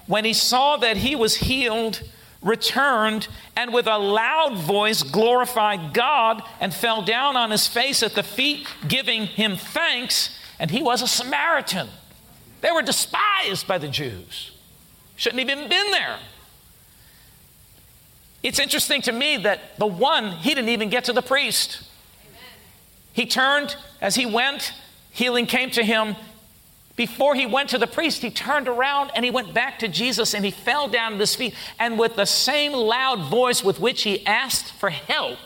when 0.08 0.26
he 0.26 0.34
saw 0.34 0.78
that 0.78 0.98
he 0.98 1.16
was 1.16 1.36
healed, 1.36 2.02
returned 2.42 3.28
and 3.56 3.74
with 3.74 3.88
a 3.88 3.98
loud 3.98 4.58
voice 4.58 5.04
glorified 5.04 5.94
God 5.94 6.42
and 6.60 6.74
fell 6.74 7.02
down 7.02 7.36
on 7.36 7.52
his 7.52 7.68
face 7.68 8.02
at 8.02 8.16
the 8.16 8.24
feet, 8.24 8.68
giving 8.88 9.26
him 9.26 9.56
thanks. 9.56 10.38
And 10.58 10.72
he 10.72 10.82
was 10.82 11.02
a 11.02 11.08
Samaritan. 11.08 11.90
They 12.62 12.72
were 12.72 12.82
despised 12.82 13.68
by 13.68 13.78
the 13.78 13.88
Jews. 13.88 14.52
Shouldn't 15.16 15.42
even 15.42 15.70
been 15.70 15.92
there. 15.92 16.18
It's 18.42 18.60
interesting 18.60 19.02
to 19.04 19.12
me 19.12 19.38
that 19.38 19.78
the 19.78 19.86
one, 19.86 20.32
he 20.32 20.54
didn't 20.54 20.70
even 20.70 20.90
get 20.90 21.06
to 21.06 21.14
the 21.14 21.22
priest. 21.22 21.84
He 23.20 23.26
turned 23.26 23.76
as 24.00 24.16
he 24.16 24.26
went, 24.26 24.72
healing 25.12 25.46
came 25.46 25.72
to 25.72 25.84
him. 25.84 26.16
Before 26.96 27.36
he 27.36 27.46
went 27.46 27.72
to 27.72 27.78
the 27.78 27.86
priest, 27.86 28.22
he 28.22 28.30
turned 28.30 28.70
around 28.70 29.12
and 29.14 29.26
he 29.26 29.30
went 29.30 29.54
back 29.54 29.80
to 29.80 29.90
Jesus 29.90 30.34
and 30.34 30.46
he 30.46 30.52
fell 30.52 30.88
down 30.88 31.16
at 31.16 31.20
his 31.20 31.36
feet. 31.36 31.54
And 31.80 32.00
with 32.00 32.16
the 32.16 32.24
same 32.24 32.72
loud 32.72 33.30
voice 33.30 33.62
with 33.62 33.78
which 33.78 34.04
he 34.04 34.26
asked 34.26 34.72
for 34.72 34.90
help, 34.90 35.38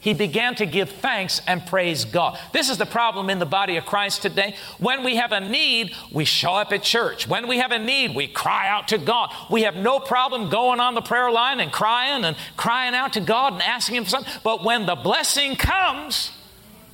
he 0.00 0.14
began 0.14 0.54
to 0.54 0.64
give 0.64 0.88
thanks 0.88 1.42
and 1.46 1.66
praise 1.66 2.06
God. 2.06 2.38
This 2.54 2.70
is 2.70 2.78
the 2.78 2.86
problem 2.86 3.28
in 3.28 3.38
the 3.38 3.44
body 3.44 3.76
of 3.76 3.84
Christ 3.84 4.22
today. 4.22 4.56
When 4.78 5.04
we 5.04 5.16
have 5.16 5.32
a 5.32 5.40
need, 5.40 5.94
we 6.12 6.24
show 6.24 6.54
up 6.54 6.72
at 6.72 6.82
church. 6.82 7.28
When 7.28 7.46
we 7.46 7.58
have 7.58 7.72
a 7.72 7.78
need, 7.78 8.16
we 8.16 8.26
cry 8.26 8.68
out 8.68 8.88
to 8.88 8.96
God. 8.96 9.34
We 9.50 9.64
have 9.64 9.76
no 9.76 10.00
problem 10.00 10.48
going 10.48 10.80
on 10.80 10.94
the 10.94 11.02
prayer 11.02 11.30
line 11.30 11.60
and 11.60 11.70
crying 11.70 12.24
and 12.24 12.38
crying 12.56 12.94
out 12.94 13.12
to 13.12 13.20
God 13.20 13.52
and 13.52 13.62
asking 13.62 13.96
Him 13.96 14.04
for 14.04 14.10
something. 14.10 14.32
But 14.42 14.64
when 14.64 14.86
the 14.86 14.96
blessing 14.96 15.56
comes, 15.56 16.30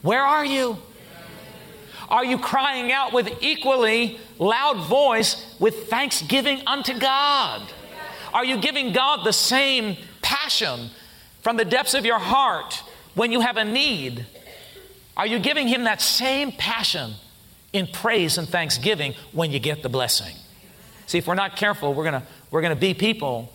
where 0.02 0.22
are 0.22 0.44
you? 0.44 0.78
Are 2.08 2.24
you 2.24 2.38
crying 2.38 2.90
out 2.90 3.12
with 3.12 3.30
equally 3.42 4.18
loud 4.38 4.78
voice 4.86 5.56
with 5.58 5.88
thanksgiving 5.88 6.62
unto 6.66 6.98
God? 6.98 7.62
Are 8.32 8.44
you 8.44 8.58
giving 8.58 8.92
God 8.92 9.24
the 9.24 9.32
same 9.32 9.96
passion 10.22 10.90
from 11.42 11.56
the 11.56 11.64
depths 11.64 11.94
of 11.94 12.04
your 12.04 12.18
heart 12.18 12.82
when 13.14 13.32
you 13.32 13.40
have 13.40 13.56
a 13.56 13.64
need? 13.64 14.26
Are 15.16 15.26
you 15.26 15.38
giving 15.38 15.68
Him 15.68 15.84
that 15.84 16.00
same 16.00 16.52
passion 16.52 17.14
in 17.72 17.86
praise 17.86 18.38
and 18.38 18.48
thanksgiving 18.48 19.14
when 19.32 19.50
you 19.50 19.58
get 19.58 19.82
the 19.82 19.88
blessing? 19.88 20.34
See, 21.06 21.18
if 21.18 21.26
we're 21.26 21.34
not 21.34 21.56
careful, 21.56 21.92
we're 21.94 22.10
to 22.10 22.22
we're 22.50 22.62
to 22.62 22.76
be 22.76 22.94
people, 22.94 23.52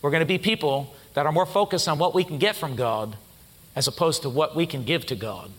we're 0.00 0.10
to 0.10 0.24
be 0.24 0.38
people 0.38 0.94
that 1.14 1.26
are 1.26 1.32
more 1.32 1.46
focused 1.46 1.88
on 1.88 1.98
what 1.98 2.14
we 2.14 2.24
can 2.24 2.38
get 2.38 2.56
from 2.56 2.74
God 2.74 3.16
as 3.76 3.86
opposed 3.86 4.22
to 4.22 4.30
what 4.30 4.56
we 4.56 4.66
can 4.66 4.84
give 4.84 5.06
to 5.06 5.14
God. 5.14 5.50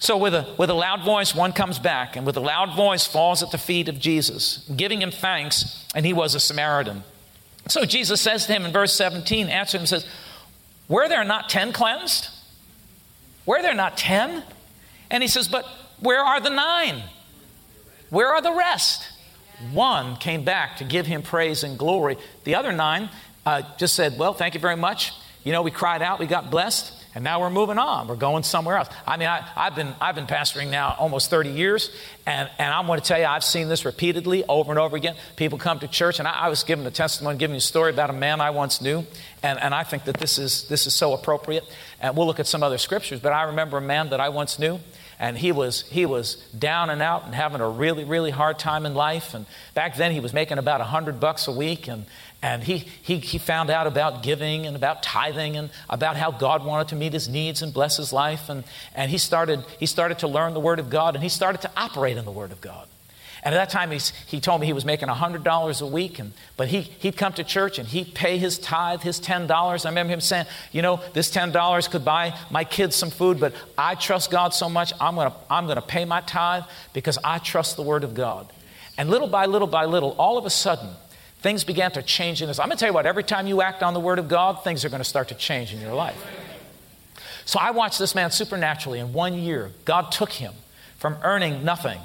So, 0.00 0.16
with 0.16 0.32
a, 0.32 0.54
with 0.56 0.70
a 0.70 0.74
loud 0.74 1.02
voice, 1.02 1.34
one 1.34 1.52
comes 1.52 1.78
back, 1.78 2.14
and 2.14 2.24
with 2.24 2.36
a 2.36 2.40
loud 2.40 2.76
voice 2.76 3.04
falls 3.04 3.42
at 3.42 3.50
the 3.50 3.58
feet 3.58 3.88
of 3.88 3.98
Jesus, 3.98 4.68
giving 4.76 5.02
him 5.02 5.10
thanks, 5.10 5.84
and 5.94 6.06
he 6.06 6.12
was 6.12 6.36
a 6.36 6.40
Samaritan. 6.40 7.02
So, 7.66 7.84
Jesus 7.84 8.20
says 8.20 8.46
to 8.46 8.52
him 8.52 8.64
in 8.64 8.72
verse 8.72 8.94
17, 8.94 9.48
answering 9.48 9.82
him, 9.82 9.86
says, 9.86 10.06
Were 10.88 11.08
there 11.08 11.24
not 11.24 11.48
ten 11.48 11.72
cleansed? 11.72 12.28
Were 13.44 13.60
there 13.60 13.74
not 13.74 13.96
ten? 13.96 14.44
And 15.10 15.22
he 15.22 15.28
says, 15.28 15.48
But 15.48 15.64
where 15.98 16.20
are 16.20 16.40
the 16.40 16.50
nine? 16.50 17.02
Where 18.10 18.28
are 18.28 18.40
the 18.40 18.52
rest? 18.52 19.08
One 19.72 20.14
came 20.16 20.44
back 20.44 20.76
to 20.76 20.84
give 20.84 21.06
him 21.06 21.22
praise 21.22 21.64
and 21.64 21.76
glory. 21.76 22.16
The 22.44 22.54
other 22.54 22.70
nine 22.70 23.10
uh, 23.44 23.62
just 23.78 23.96
said, 23.96 24.16
Well, 24.16 24.32
thank 24.32 24.54
you 24.54 24.60
very 24.60 24.76
much. 24.76 25.12
You 25.42 25.50
know, 25.50 25.62
we 25.62 25.72
cried 25.72 26.02
out, 26.02 26.20
we 26.20 26.26
got 26.26 26.50
blessed. 26.50 26.97
And 27.18 27.24
now 27.24 27.40
we're 27.40 27.50
moving 27.50 27.78
on. 27.78 28.06
We're 28.06 28.14
going 28.14 28.44
somewhere 28.44 28.76
else. 28.76 28.88
I 29.04 29.16
mean, 29.16 29.26
I, 29.26 29.40
have 29.40 29.74
been, 29.74 29.92
I've 30.00 30.14
been 30.14 30.28
pastoring 30.28 30.70
now 30.70 30.94
almost 31.00 31.30
30 31.30 31.50
years, 31.50 31.90
and, 32.26 32.48
and 32.60 32.72
I'm 32.72 32.86
going 32.86 33.00
to 33.00 33.04
tell 33.04 33.18
you, 33.18 33.24
I've 33.24 33.42
seen 33.42 33.66
this 33.66 33.84
repeatedly 33.84 34.44
over 34.44 34.70
and 34.70 34.78
over 34.78 34.96
again. 34.96 35.16
People 35.34 35.58
come 35.58 35.80
to 35.80 35.88
church, 35.88 36.20
and 36.20 36.28
I, 36.28 36.30
I 36.30 36.48
was 36.48 36.62
giving 36.62 36.86
a 36.86 36.92
testimony, 36.92 37.36
giving 37.36 37.56
a 37.56 37.60
story 37.60 37.90
about 37.90 38.10
a 38.10 38.12
man 38.12 38.40
I 38.40 38.50
once 38.50 38.80
knew, 38.80 39.04
and, 39.42 39.58
and 39.58 39.74
I 39.74 39.82
think 39.82 40.04
that 40.04 40.18
this 40.18 40.38
is, 40.38 40.68
this 40.68 40.86
is 40.86 40.94
so 40.94 41.12
appropriate. 41.12 41.64
And 42.00 42.16
we'll 42.16 42.28
look 42.28 42.38
at 42.38 42.46
some 42.46 42.62
other 42.62 42.78
scriptures, 42.78 43.18
but 43.18 43.32
I 43.32 43.42
remember 43.42 43.78
a 43.78 43.80
man 43.82 44.10
that 44.10 44.20
I 44.20 44.28
once 44.28 44.60
knew, 44.60 44.78
and 45.18 45.36
he 45.36 45.50
was 45.50 45.82
he 45.88 46.06
was 46.06 46.36
down 46.56 46.90
and 46.90 47.02
out 47.02 47.24
and 47.24 47.34
having 47.34 47.60
a 47.60 47.68
really 47.68 48.04
really 48.04 48.30
hard 48.30 48.58
time 48.58 48.86
in 48.86 48.94
life 48.94 49.34
and 49.34 49.46
back 49.74 49.96
then 49.96 50.12
he 50.12 50.20
was 50.20 50.32
making 50.32 50.58
about 50.58 50.80
a 50.80 50.84
hundred 50.84 51.18
bucks 51.18 51.48
a 51.48 51.52
week 51.52 51.88
and 51.88 52.06
and 52.40 52.62
he, 52.62 52.78
he, 52.78 53.18
he 53.18 53.38
found 53.38 53.68
out 53.68 53.88
about 53.88 54.22
giving 54.22 54.66
and 54.66 54.76
about 54.76 55.02
tithing 55.02 55.56
and 55.56 55.70
about 55.90 56.16
how 56.16 56.30
God 56.30 56.64
wanted 56.64 56.88
to 56.88 56.96
meet 56.96 57.12
his 57.12 57.28
needs 57.28 57.62
and 57.62 57.74
bless 57.74 57.96
his 57.96 58.12
life. 58.12 58.48
And, 58.48 58.62
and 58.94 59.10
he, 59.10 59.18
started, 59.18 59.64
he 59.80 59.86
started 59.86 60.20
to 60.20 60.28
learn 60.28 60.54
the 60.54 60.60
Word 60.60 60.78
of 60.78 60.88
God 60.88 61.16
and 61.16 61.22
he 61.22 61.28
started 61.28 61.62
to 61.62 61.70
operate 61.76 62.16
in 62.16 62.24
the 62.24 62.30
Word 62.30 62.52
of 62.52 62.60
God. 62.60 62.86
And 63.42 63.54
at 63.54 63.58
that 63.58 63.70
time, 63.70 63.90
he's, 63.90 64.10
he 64.26 64.40
told 64.40 64.60
me 64.60 64.66
he 64.66 64.72
was 64.72 64.84
making 64.84 65.08
$100 65.08 65.80
a 65.80 65.86
week, 65.86 66.18
and, 66.18 66.32
but 66.56 66.68
he, 66.68 66.80
he'd 66.80 67.16
come 67.16 67.32
to 67.34 67.44
church 67.44 67.78
and 67.78 67.86
he'd 67.86 68.12
pay 68.12 68.36
his 68.36 68.58
tithe, 68.58 69.02
his 69.02 69.20
$10. 69.20 69.86
I 69.86 69.88
remember 69.88 70.12
him 70.12 70.20
saying, 70.20 70.46
You 70.72 70.82
know, 70.82 71.00
this 71.12 71.30
$10 71.30 71.90
could 71.90 72.04
buy 72.04 72.36
my 72.50 72.64
kids 72.64 72.96
some 72.96 73.10
food, 73.10 73.38
but 73.38 73.54
I 73.76 73.94
trust 73.94 74.32
God 74.32 74.54
so 74.54 74.68
much, 74.68 74.92
I'm 75.00 75.14
going 75.14 75.30
to 75.30 75.36
I'm 75.48 75.66
going 75.66 75.76
to 75.76 75.82
pay 75.82 76.04
my 76.04 76.20
tithe 76.20 76.64
because 76.92 77.16
I 77.22 77.38
trust 77.38 77.76
the 77.76 77.82
Word 77.82 78.02
of 78.02 78.14
God. 78.14 78.52
And 78.96 79.08
little 79.08 79.28
by 79.28 79.46
little 79.46 79.68
by 79.68 79.84
little, 79.84 80.16
all 80.18 80.36
of 80.36 80.44
a 80.44 80.50
sudden, 80.50 80.88
Things 81.40 81.62
began 81.62 81.92
to 81.92 82.02
change 82.02 82.42
in 82.42 82.48
this. 82.48 82.58
I'm 82.58 82.66
going 82.66 82.76
to 82.76 82.80
tell 82.80 82.88
you 82.88 82.94
what, 82.94 83.06
every 83.06 83.22
time 83.22 83.46
you 83.46 83.62
act 83.62 83.82
on 83.82 83.94
the 83.94 84.00
Word 84.00 84.18
of 84.18 84.28
God, 84.28 84.64
things 84.64 84.84
are 84.84 84.88
going 84.88 85.02
to 85.02 85.08
start 85.08 85.28
to 85.28 85.34
change 85.34 85.72
in 85.72 85.80
your 85.80 85.94
life. 85.94 86.20
So 87.44 87.58
I 87.60 87.70
watched 87.70 87.98
this 87.98 88.14
man 88.14 88.30
supernaturally 88.30 88.98
in 88.98 89.12
one 89.12 89.34
year. 89.34 89.70
God 89.84 90.10
took 90.12 90.32
him 90.32 90.52
from 90.98 91.16
earning 91.22 91.64
nothing 91.64 92.00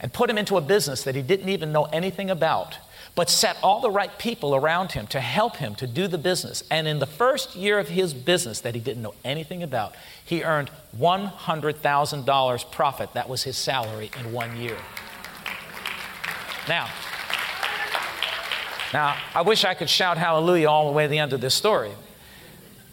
and 0.00 0.12
put 0.12 0.30
him 0.30 0.38
into 0.38 0.56
a 0.56 0.60
business 0.60 1.02
that 1.04 1.14
he 1.14 1.22
didn't 1.22 1.48
even 1.48 1.72
know 1.72 1.84
anything 1.86 2.30
about, 2.30 2.78
but 3.14 3.28
set 3.28 3.56
all 3.62 3.80
the 3.80 3.90
right 3.90 4.16
people 4.18 4.54
around 4.54 4.92
him 4.92 5.06
to 5.08 5.20
help 5.20 5.56
him 5.56 5.74
to 5.74 5.86
do 5.86 6.08
the 6.08 6.16
business. 6.16 6.64
And 6.70 6.88
in 6.88 7.00
the 7.00 7.06
first 7.06 7.54
year 7.54 7.78
of 7.78 7.88
his 7.88 8.14
business 8.14 8.60
that 8.60 8.74
he 8.74 8.80
didn't 8.80 9.02
know 9.02 9.14
anything 9.24 9.62
about, 9.62 9.94
he 10.24 10.42
earned 10.42 10.70
$100,000 10.98 12.70
profit. 12.70 13.12
That 13.12 13.28
was 13.28 13.42
his 13.42 13.56
salary 13.56 14.10
in 14.18 14.32
one 14.32 14.56
year. 14.56 14.78
Now, 16.68 16.88
now, 18.92 19.16
I 19.34 19.42
wish 19.42 19.64
I 19.64 19.74
could 19.74 19.88
shout 19.88 20.18
hallelujah 20.18 20.68
all 20.68 20.86
the 20.86 20.92
way 20.92 21.04
to 21.04 21.08
the 21.08 21.18
end 21.18 21.32
of 21.32 21.40
this 21.40 21.54
story. 21.54 21.92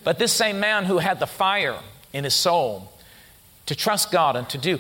But 0.03 0.17
this 0.17 0.31
same 0.31 0.59
man 0.59 0.85
who 0.85 0.99
had 0.99 1.19
the 1.19 1.27
fire 1.27 1.77
in 2.13 2.23
his 2.23 2.33
soul 2.33 2.91
to 3.65 3.75
trust 3.75 4.12
God 4.12 4.35
and 4.35 4.47
to 4.49 4.57
do, 4.57 4.79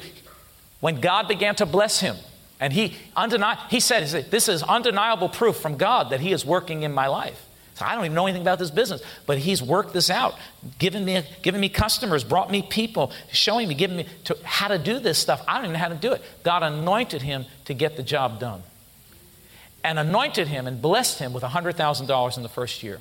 when 0.79 1.01
God 1.01 1.27
began 1.27 1.55
to 1.55 1.65
bless 1.65 1.99
him, 1.99 2.15
and 2.59 2.73
he, 2.73 2.95
undeni- 3.15 3.57
he 3.69 3.79
said, 3.79 4.31
This 4.31 4.47
is 4.47 4.63
undeniable 4.63 5.29
proof 5.29 5.57
from 5.57 5.77
God 5.77 6.09
that 6.09 6.19
He 6.19 6.33
is 6.33 6.45
working 6.45 6.83
in 6.83 6.91
my 6.91 7.07
life. 7.07 7.45
So 7.75 7.85
I 7.85 7.95
don't 7.95 8.03
even 8.03 8.15
know 8.15 8.25
anything 8.25 8.41
about 8.41 8.59
this 8.59 8.71
business, 8.71 9.01
but 9.25 9.37
He's 9.37 9.63
worked 9.63 9.93
this 9.93 10.09
out, 10.09 10.35
given 10.77 11.05
me, 11.05 11.23
given 11.41 11.61
me 11.61 11.69
customers, 11.69 12.25
brought 12.25 12.51
me 12.51 12.61
people, 12.61 13.13
showing 13.31 13.69
me, 13.69 13.75
giving 13.75 13.95
me 13.95 14.07
to, 14.25 14.37
how 14.43 14.67
to 14.67 14.77
do 14.77 14.99
this 14.99 15.17
stuff. 15.17 15.41
I 15.47 15.55
don't 15.55 15.65
even 15.65 15.73
know 15.73 15.79
how 15.79 15.87
to 15.87 15.95
do 15.95 16.11
it. 16.11 16.21
God 16.43 16.63
anointed 16.63 17.21
him 17.21 17.45
to 17.65 17.73
get 17.73 17.95
the 17.95 18.03
job 18.03 18.41
done 18.41 18.61
and 19.83 19.99
anointed 19.99 20.47
him 20.47 20.67
and 20.67 20.81
blessed 20.81 21.19
him 21.19 21.33
with 21.33 21.43
$100,000 21.43 22.37
in 22.37 22.43
the 22.43 22.49
first 22.49 22.83
year. 22.83 22.99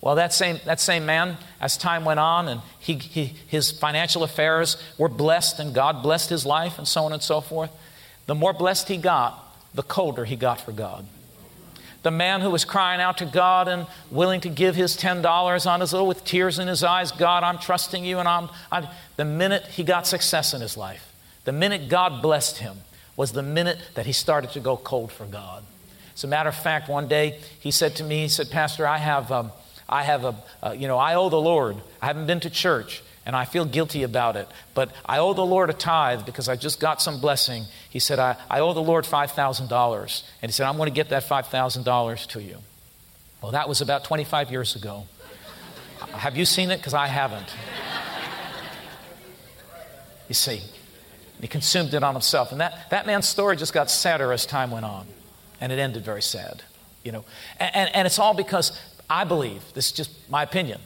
Well, 0.00 0.14
that 0.14 0.32
same, 0.32 0.60
that 0.64 0.80
same 0.80 1.04
man, 1.04 1.36
as 1.60 1.76
time 1.76 2.04
went 2.04 2.20
on 2.20 2.48
and 2.48 2.62
he, 2.78 2.94
he, 2.94 3.26
his 3.46 3.70
financial 3.70 4.22
affairs 4.22 4.82
were 4.96 5.10
blessed 5.10 5.60
and 5.60 5.74
God 5.74 6.02
blessed 6.02 6.30
his 6.30 6.46
life 6.46 6.78
and 6.78 6.88
so 6.88 7.04
on 7.04 7.12
and 7.12 7.22
so 7.22 7.40
forth, 7.40 7.70
the 8.26 8.34
more 8.34 8.52
blessed 8.52 8.88
he 8.88 8.96
got, 8.96 9.46
the 9.74 9.82
colder 9.82 10.24
he 10.24 10.36
got 10.36 10.60
for 10.60 10.72
God. 10.72 11.06
The 12.02 12.10
man 12.10 12.40
who 12.40 12.50
was 12.50 12.64
crying 12.64 13.00
out 13.00 13.18
to 13.18 13.26
God 13.26 13.68
and 13.68 13.86
willing 14.10 14.40
to 14.40 14.48
give 14.48 14.74
his 14.74 14.96
$10 14.96 15.66
on 15.66 15.80
his 15.80 15.92
little 15.92 16.08
with 16.08 16.24
tears 16.24 16.58
in 16.58 16.66
his 16.66 16.82
eyes, 16.82 17.12
God, 17.12 17.42
I'm 17.42 17.58
trusting 17.58 18.04
you. 18.04 18.18
And 18.18 18.26
I'm, 18.26 18.48
I'm, 18.72 18.86
the 19.16 19.26
minute 19.26 19.66
he 19.66 19.84
got 19.84 20.06
success 20.06 20.54
in 20.54 20.62
his 20.62 20.78
life, 20.78 21.12
the 21.44 21.52
minute 21.52 21.90
God 21.90 22.22
blessed 22.22 22.58
him, 22.58 22.78
was 23.16 23.32
the 23.32 23.42
minute 23.42 23.78
that 23.96 24.06
he 24.06 24.12
started 24.12 24.52
to 24.52 24.60
go 24.60 24.78
cold 24.78 25.12
for 25.12 25.26
God. 25.26 25.62
As 26.20 26.24
a 26.24 26.28
matter 26.28 26.50
of 26.50 26.54
fact, 26.54 26.90
one 26.90 27.08
day 27.08 27.40
he 27.60 27.70
said 27.70 27.96
to 27.96 28.04
me, 28.04 28.20
he 28.20 28.28
said, 28.28 28.50
Pastor, 28.50 28.86
I 28.86 28.98
have, 28.98 29.32
um, 29.32 29.52
I 29.88 30.02
have 30.02 30.26
a, 30.26 30.36
uh, 30.62 30.72
you 30.72 30.86
know, 30.86 30.98
I 30.98 31.14
owe 31.14 31.30
the 31.30 31.40
Lord. 31.40 31.78
I 32.02 32.08
haven't 32.08 32.26
been 32.26 32.40
to 32.40 32.50
church 32.50 33.02
and 33.24 33.34
I 33.34 33.46
feel 33.46 33.64
guilty 33.64 34.02
about 34.02 34.36
it, 34.36 34.46
but 34.74 34.92
I 35.06 35.16
owe 35.16 35.32
the 35.32 35.46
Lord 35.46 35.70
a 35.70 35.72
tithe 35.72 36.26
because 36.26 36.46
I 36.46 36.56
just 36.56 36.78
got 36.78 37.00
some 37.00 37.22
blessing. 37.22 37.64
He 37.88 38.00
said, 38.00 38.18
I, 38.18 38.36
I 38.50 38.60
owe 38.60 38.74
the 38.74 38.82
Lord 38.82 39.06
$5,000. 39.06 40.22
And 40.42 40.50
he 40.50 40.52
said, 40.52 40.66
I'm 40.66 40.76
going 40.76 40.90
to 40.90 40.94
get 40.94 41.08
that 41.08 41.22
$5,000 41.22 42.26
to 42.26 42.42
you. 42.42 42.58
Well, 43.40 43.52
that 43.52 43.66
was 43.66 43.80
about 43.80 44.04
25 44.04 44.50
years 44.50 44.76
ago. 44.76 45.06
Have 46.12 46.36
you 46.36 46.44
seen 46.44 46.70
it? 46.70 46.76
Because 46.76 46.92
I 46.92 47.06
haven't. 47.06 47.48
You 50.28 50.34
see, 50.34 50.60
he 51.40 51.48
consumed 51.48 51.94
it 51.94 52.02
on 52.02 52.12
himself. 52.12 52.52
And 52.52 52.60
that, 52.60 52.90
that 52.90 53.06
man's 53.06 53.26
story 53.26 53.56
just 53.56 53.72
got 53.72 53.90
sadder 53.90 54.34
as 54.34 54.44
time 54.44 54.70
went 54.70 54.84
on 54.84 55.06
and 55.60 55.72
it 55.72 55.78
ended 55.78 56.04
very 56.04 56.22
sad. 56.22 56.62
You 57.04 57.12
know, 57.12 57.24
and, 57.58 57.74
and, 57.74 57.96
and 57.96 58.06
it's 58.06 58.18
all 58.18 58.34
because 58.34 58.78
I 59.08 59.24
believe, 59.24 59.62
this 59.74 59.86
is 59.86 59.92
just 59.92 60.30
my 60.30 60.42
opinion, 60.42 60.80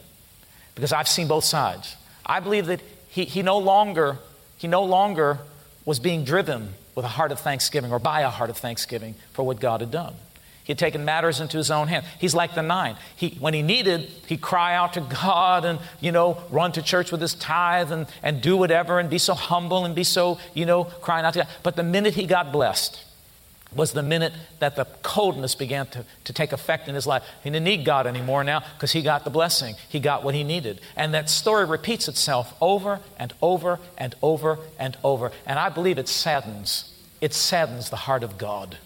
because 0.74 0.92
I've 0.92 1.08
seen 1.08 1.28
both 1.28 1.44
sides. 1.44 1.96
I 2.24 2.40
believe 2.40 2.66
that 2.66 2.80
he, 3.08 3.24
he 3.24 3.42
no 3.42 3.58
longer 3.58 4.18
he 4.56 4.68
no 4.68 4.84
longer 4.84 5.38
was 5.84 5.98
being 5.98 6.24
driven 6.24 6.74
with 6.94 7.04
a 7.04 7.08
heart 7.08 7.32
of 7.32 7.40
thanksgiving 7.40 7.92
or 7.92 7.98
by 7.98 8.20
a 8.20 8.30
heart 8.30 8.48
of 8.50 8.56
thanksgiving 8.56 9.14
for 9.32 9.42
what 9.42 9.60
God 9.60 9.80
had 9.80 9.90
done. 9.90 10.14
He 10.62 10.72
had 10.72 10.78
taken 10.78 11.04
matters 11.04 11.40
into 11.40 11.58
his 11.58 11.70
own 11.70 11.88
hand. 11.88 12.06
He's 12.18 12.34
like 12.34 12.54
the 12.54 12.62
nine. 12.62 12.96
He, 13.14 13.36
when 13.38 13.52
he 13.52 13.60
needed, 13.60 14.08
he'd 14.26 14.40
cry 14.40 14.74
out 14.74 14.94
to 14.94 15.02
God 15.02 15.66
and, 15.66 15.78
you 16.00 16.10
know, 16.10 16.38
run 16.50 16.72
to 16.72 16.82
church 16.82 17.12
with 17.12 17.20
his 17.20 17.34
tithe 17.34 17.92
and, 17.92 18.06
and 18.22 18.40
do 18.40 18.56
whatever 18.56 18.98
and 18.98 19.10
be 19.10 19.18
so 19.18 19.34
humble 19.34 19.84
and 19.84 19.94
be 19.94 20.04
so, 20.04 20.38
you 20.54 20.64
know, 20.64 20.84
crying 20.84 21.26
out 21.26 21.34
to 21.34 21.40
God. 21.40 21.48
But 21.62 21.76
the 21.76 21.82
minute 21.82 22.14
he 22.14 22.24
got 22.24 22.50
blessed, 22.50 22.98
was 23.74 23.92
the 23.92 24.02
minute 24.02 24.32
that 24.58 24.76
the 24.76 24.84
coldness 25.02 25.54
began 25.54 25.86
to, 25.86 26.04
to 26.24 26.32
take 26.32 26.52
effect 26.52 26.88
in 26.88 26.94
his 26.94 27.06
life. 27.06 27.22
He 27.42 27.50
didn't 27.50 27.64
need 27.64 27.84
God 27.84 28.06
anymore 28.06 28.44
now 28.44 28.62
because 28.74 28.92
he 28.92 29.02
got 29.02 29.24
the 29.24 29.30
blessing. 29.30 29.74
He 29.88 30.00
got 30.00 30.22
what 30.22 30.34
he 30.34 30.44
needed. 30.44 30.80
And 30.96 31.14
that 31.14 31.28
story 31.30 31.64
repeats 31.64 32.08
itself 32.08 32.54
over 32.60 33.00
and 33.18 33.32
over 33.42 33.80
and 33.98 34.14
over 34.22 34.58
and 34.78 34.96
over. 35.02 35.32
And 35.46 35.58
I 35.58 35.68
believe 35.68 35.98
it 35.98 36.08
saddens. 36.08 36.94
It 37.20 37.34
saddens 37.34 37.90
the 37.90 37.96
heart 37.96 38.22
of 38.22 38.38
God. 38.38 38.78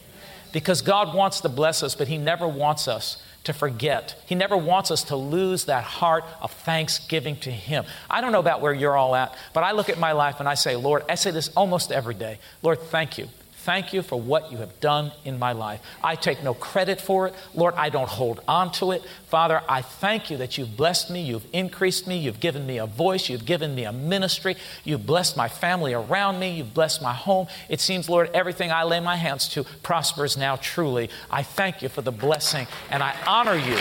Because 0.53 0.81
God 0.81 1.14
wants 1.14 1.40
to 1.42 1.48
bless 1.48 1.83
us, 1.83 1.94
but 1.94 2.09
he 2.09 2.16
never 2.16 2.48
wants 2.48 2.88
us 2.88 3.22
to 3.44 3.53
forget. 3.53 4.20
He 4.27 4.35
never 4.35 4.57
wants 4.57 4.90
us 4.90 5.05
to 5.05 5.16
lose 5.16 5.66
that 5.66 5.85
heart 5.85 6.24
of 6.40 6.51
thanksgiving 6.51 7.37
to 7.37 7.51
Him. 7.51 7.85
I 8.11 8.20
don't 8.20 8.33
know 8.33 8.40
about 8.40 8.61
where 8.61 8.74
you're 8.74 8.96
all 8.96 9.14
at, 9.14 9.35
but 9.55 9.64
I 9.64 9.72
look 9.72 9.88
at 9.88 9.98
my 9.98 10.12
life 10.12 10.40
and 10.40 10.48
I 10.48 10.55
say, 10.55 10.77
Lord, 10.77 11.03
I 11.09 11.14
say 11.14 11.31
this 11.31 11.48
almost 11.57 11.90
every 11.90 12.14
day 12.14 12.40
Lord, 12.62 12.81
thank 12.81 13.16
you 13.16 13.29
Thank 13.68 13.92
you 13.92 14.00
for 14.00 14.18
what 14.18 14.50
you 14.50 14.57
have 14.57 14.81
done 14.81 15.12
in 15.26 15.38
my 15.38 15.52
life. 15.52 15.83
I 16.02 16.14
take 16.14 16.42
no 16.42 16.54
credit 16.54 17.02
for 17.02 17.26
it. 17.26 17.35
Lord, 17.54 17.74
I 17.74 17.90
don't 17.90 18.09
hold 18.09 18.40
on 18.48 18.72
to 18.72 18.92
it. 18.92 19.02
Father, 19.26 19.61
I 19.68 19.83
thank 19.83 20.31
you 20.31 20.38
that 20.38 20.57
you've 20.57 20.74
blessed 20.74 21.11
me, 21.11 21.20
you've 21.20 21.44
increased 21.52 22.07
me, 22.07 22.16
you've 22.16 22.40
given 22.40 22.66
me 22.66 22.78
a 22.78 22.87
voice, 22.87 23.28
you've 23.28 23.44
given 23.44 23.74
me 23.74 23.85
a 23.85 23.92
ministry, 23.92 24.57
you've 24.85 25.04
blessed 25.04 25.37
my 25.37 25.48
family 25.48 25.92
around 25.92 26.38
me, 26.38 26.52
you've 26.52 26.72
blessed 26.72 27.02
my 27.02 27.12
home. 27.12 27.46
It 27.68 27.83
seems, 27.83 28.09
Lord, 28.09 28.31
everything 28.33 28.72
I 28.72 28.85
lay 28.85 29.00
my 29.00 29.16
hands 29.16 29.48
to 29.50 29.64
prospers 29.83 30.38
now 30.38 30.57
truly. 30.57 31.11
I 31.31 31.42
thank 31.42 31.83
you 31.83 31.90
for 31.90 32.00
the 32.00 32.11
blessing 32.11 32.66
and 32.90 33.02
I 33.02 33.14
honor 33.26 33.54
you. 33.54 33.76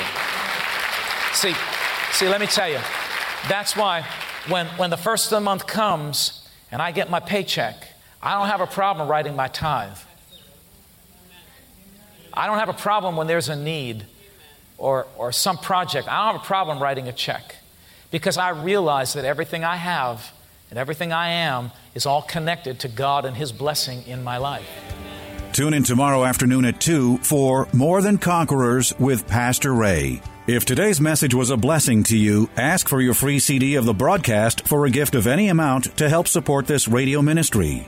See, 1.31 1.53
see, 2.11 2.27
let 2.27 2.41
me 2.41 2.47
tell 2.47 2.67
you, 2.67 2.81
that's 3.47 3.77
why 3.77 4.05
when, 4.49 4.65
when 4.75 4.89
the 4.89 4.97
first 4.97 5.27
of 5.27 5.37
the 5.37 5.39
month 5.39 5.65
comes 5.65 6.45
and 6.73 6.81
I 6.81 6.91
get 6.91 7.09
my 7.09 7.21
paycheck, 7.21 7.87
I 8.21 8.37
don't 8.37 8.47
have 8.47 8.61
a 8.61 8.67
problem 8.67 9.07
writing 9.07 9.35
my 9.35 9.47
tithe. 9.47 9.97
I 12.33 12.45
don't 12.47 12.59
have 12.59 12.69
a 12.69 12.73
problem 12.73 13.15
when 13.15 13.27
there's 13.27 13.49
a 13.49 13.55
need 13.55 14.05
or, 14.77 15.07
or 15.17 15.31
some 15.31 15.57
project. 15.57 16.07
I 16.07 16.25
don't 16.25 16.35
have 16.35 16.43
a 16.43 16.45
problem 16.45 16.79
writing 16.81 17.07
a 17.07 17.13
check 17.13 17.55
because 18.11 18.37
I 18.37 18.49
realize 18.49 19.13
that 19.13 19.25
everything 19.25 19.63
I 19.63 19.75
have 19.75 20.31
and 20.69 20.77
everything 20.77 21.11
I 21.11 21.29
am 21.29 21.71
is 21.95 22.05
all 22.05 22.21
connected 22.21 22.79
to 22.81 22.87
God 22.87 23.25
and 23.25 23.35
His 23.35 23.51
blessing 23.51 24.05
in 24.05 24.23
my 24.23 24.37
life. 24.37 24.67
Tune 25.53 25.73
in 25.73 25.83
tomorrow 25.83 26.23
afternoon 26.23 26.65
at 26.65 26.79
2 26.79 27.19
for 27.19 27.67
More 27.73 28.01
Than 28.01 28.17
Conquerors 28.17 28.93
with 28.99 29.27
Pastor 29.27 29.73
Ray. 29.73 30.21
If 30.45 30.65
today's 30.65 31.01
message 31.01 31.33
was 31.33 31.49
a 31.49 31.57
blessing 31.57 32.03
to 32.03 32.17
you, 32.17 32.49
ask 32.55 32.87
for 32.87 33.01
your 33.01 33.13
free 33.13 33.39
CD 33.39 33.75
of 33.75 33.85
the 33.85 33.93
broadcast 33.93 34.67
for 34.67 34.85
a 34.85 34.89
gift 34.89 35.15
of 35.15 35.27
any 35.27 35.49
amount 35.49 35.97
to 35.97 36.07
help 36.07 36.27
support 36.27 36.67
this 36.67 36.87
radio 36.87 37.21
ministry. 37.21 37.87